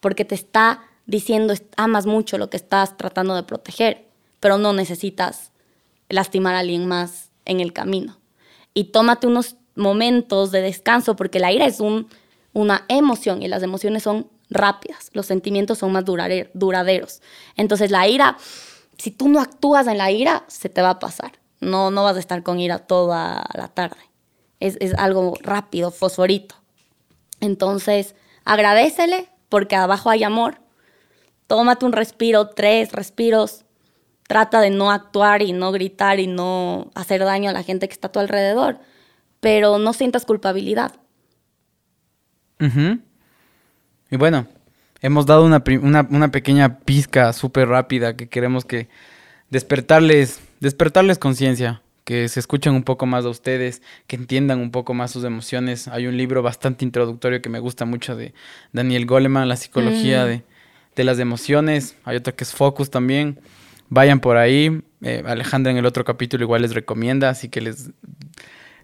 porque 0.00 0.24
te 0.24 0.34
está 0.34 0.82
diciendo 1.06 1.54
amas 1.76 2.06
mucho 2.06 2.38
lo 2.38 2.50
que 2.50 2.56
estás 2.56 2.96
tratando 2.96 3.34
de 3.34 3.42
proteger, 3.42 4.08
pero 4.40 4.58
no 4.58 4.72
necesitas 4.72 5.52
lastimar 6.08 6.54
a 6.54 6.60
alguien 6.60 6.86
más 6.86 7.30
en 7.44 7.60
el 7.60 7.72
camino. 7.72 8.18
Y 8.74 8.84
tómate 8.84 9.26
unos 9.26 9.56
momentos 9.74 10.50
de 10.50 10.62
descanso 10.62 11.16
porque 11.16 11.40
la 11.40 11.52
ira 11.52 11.66
es 11.66 11.80
un, 11.80 12.08
una 12.52 12.84
emoción 12.88 13.42
y 13.42 13.48
las 13.48 13.62
emociones 13.62 14.02
son 14.02 14.28
rápidas, 14.50 15.10
los 15.12 15.26
sentimientos 15.26 15.78
son 15.78 15.92
más 15.92 16.04
duraderos. 16.04 17.22
Entonces 17.56 17.90
la 17.90 18.06
ira, 18.08 18.36
si 18.98 19.10
tú 19.10 19.28
no 19.28 19.40
actúas 19.40 19.86
en 19.86 19.98
la 19.98 20.10
ira, 20.10 20.44
se 20.48 20.68
te 20.68 20.82
va 20.82 20.90
a 20.90 20.98
pasar. 20.98 21.32
No, 21.60 21.90
no 21.90 22.04
vas 22.04 22.16
a 22.16 22.20
estar 22.20 22.42
con 22.42 22.60
ira 22.60 22.78
toda 22.78 23.44
la 23.54 23.68
tarde. 23.68 23.96
Es, 24.60 24.76
es 24.80 24.94
algo 24.94 25.34
rápido, 25.40 25.90
fosforito. 25.90 26.56
Entonces, 27.40 28.14
agradecele 28.44 29.28
porque 29.48 29.76
abajo 29.76 30.10
hay 30.10 30.24
amor. 30.24 30.60
Tómate 31.46 31.84
un 31.84 31.92
respiro, 31.92 32.48
tres 32.48 32.92
respiros. 32.92 33.64
Trata 34.26 34.60
de 34.60 34.70
no 34.70 34.90
actuar 34.90 35.42
y 35.42 35.52
no 35.52 35.70
gritar 35.72 36.18
y 36.18 36.26
no 36.26 36.90
hacer 36.94 37.24
daño 37.24 37.50
a 37.50 37.52
la 37.52 37.62
gente 37.62 37.88
que 37.88 37.92
está 37.92 38.08
a 38.08 38.12
tu 38.12 38.20
alrededor, 38.20 38.78
pero 39.40 39.78
no 39.78 39.92
sientas 39.92 40.24
culpabilidad. 40.24 40.92
Y 44.10 44.16
bueno, 44.16 44.46
hemos 45.02 45.26
dado 45.26 45.44
una, 45.44 45.62
una 46.10 46.30
pequeña 46.30 46.78
pizca 46.78 47.34
súper 47.34 47.68
rápida 47.68 48.16
que 48.16 48.30
queremos 48.30 48.64
que 48.64 48.88
despertarles, 49.50 50.40
despertarles 50.60 51.18
conciencia, 51.18 51.82
que 52.04 52.28
se 52.28 52.38
escuchen 52.38 52.74
un 52.74 52.82
poco 52.82 53.06
más 53.06 53.24
a 53.24 53.30
ustedes, 53.30 53.82
que 54.06 54.16
entiendan 54.16 54.60
un 54.60 54.70
poco 54.70 54.94
más 54.94 55.10
sus 55.10 55.24
emociones. 55.24 55.88
Hay 55.88 56.06
un 56.06 56.16
libro 56.16 56.42
bastante 56.42 56.84
introductorio 56.84 57.40
que 57.40 57.48
me 57.48 57.58
gusta 57.58 57.86
mucho 57.86 58.14
de 58.14 58.34
Daniel 58.72 59.06
Goleman, 59.06 59.48
La 59.48 59.56
psicología 59.56 60.24
de, 60.26 60.42
de, 60.94 61.04
las 61.04 61.18
emociones. 61.18 61.96
Hay 62.04 62.16
otro 62.16 62.36
que 62.36 62.44
es 62.44 62.52
Focus 62.52 62.90
también. 62.90 63.40
Vayan 63.88 64.20
por 64.20 64.36
ahí. 64.36 64.82
Eh, 65.02 65.22
Alejandra 65.26 65.72
en 65.72 65.78
el 65.78 65.86
otro 65.86 66.04
capítulo 66.04 66.44
igual 66.44 66.62
les 66.62 66.74
recomienda, 66.74 67.30
así 67.30 67.48
que 67.48 67.62
les, 67.62 67.90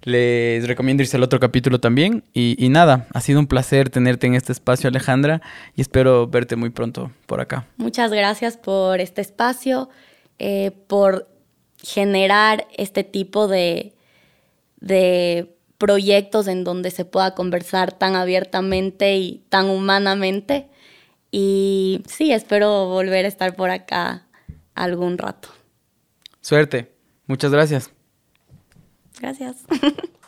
les 0.02 0.66
recomiendo 0.66 1.02
irse 1.02 1.16
al 1.18 1.22
otro 1.22 1.40
capítulo 1.40 1.78
también. 1.78 2.24
Y, 2.33 2.56
y 2.64 2.70
nada, 2.70 3.06
ha 3.12 3.20
sido 3.20 3.38
un 3.38 3.46
placer 3.46 3.90
tenerte 3.90 4.26
en 4.26 4.35
este 4.35 4.52
espacio, 4.52 4.88
Alejandra, 4.88 5.42
y 5.76 5.83
espero 5.83 6.26
verte 6.26 6.56
muy 6.56 6.70
pronto 6.70 7.12
por 7.26 7.40
acá. 7.40 7.66
Muchas 7.76 8.12
gracias 8.12 8.56
por 8.56 9.00
este 9.00 9.20
espacio, 9.20 9.90
eh, 10.38 10.70
por 10.87 11.29
generar 11.82 12.66
este 12.76 13.04
tipo 13.04 13.48
de, 13.48 13.94
de 14.80 15.56
proyectos 15.78 16.46
en 16.46 16.64
donde 16.64 16.90
se 16.90 17.04
pueda 17.04 17.34
conversar 17.34 17.92
tan 17.92 18.14
abiertamente 18.14 19.16
y 19.16 19.44
tan 19.48 19.70
humanamente. 19.70 20.68
Y 21.30 22.02
sí, 22.06 22.32
espero 22.32 22.86
volver 22.86 23.24
a 23.24 23.28
estar 23.28 23.54
por 23.54 23.70
acá 23.70 24.26
algún 24.74 25.16
rato. 25.18 25.48
Suerte. 26.40 26.92
Muchas 27.26 27.52
gracias. 27.52 27.90
Gracias. 29.20 29.56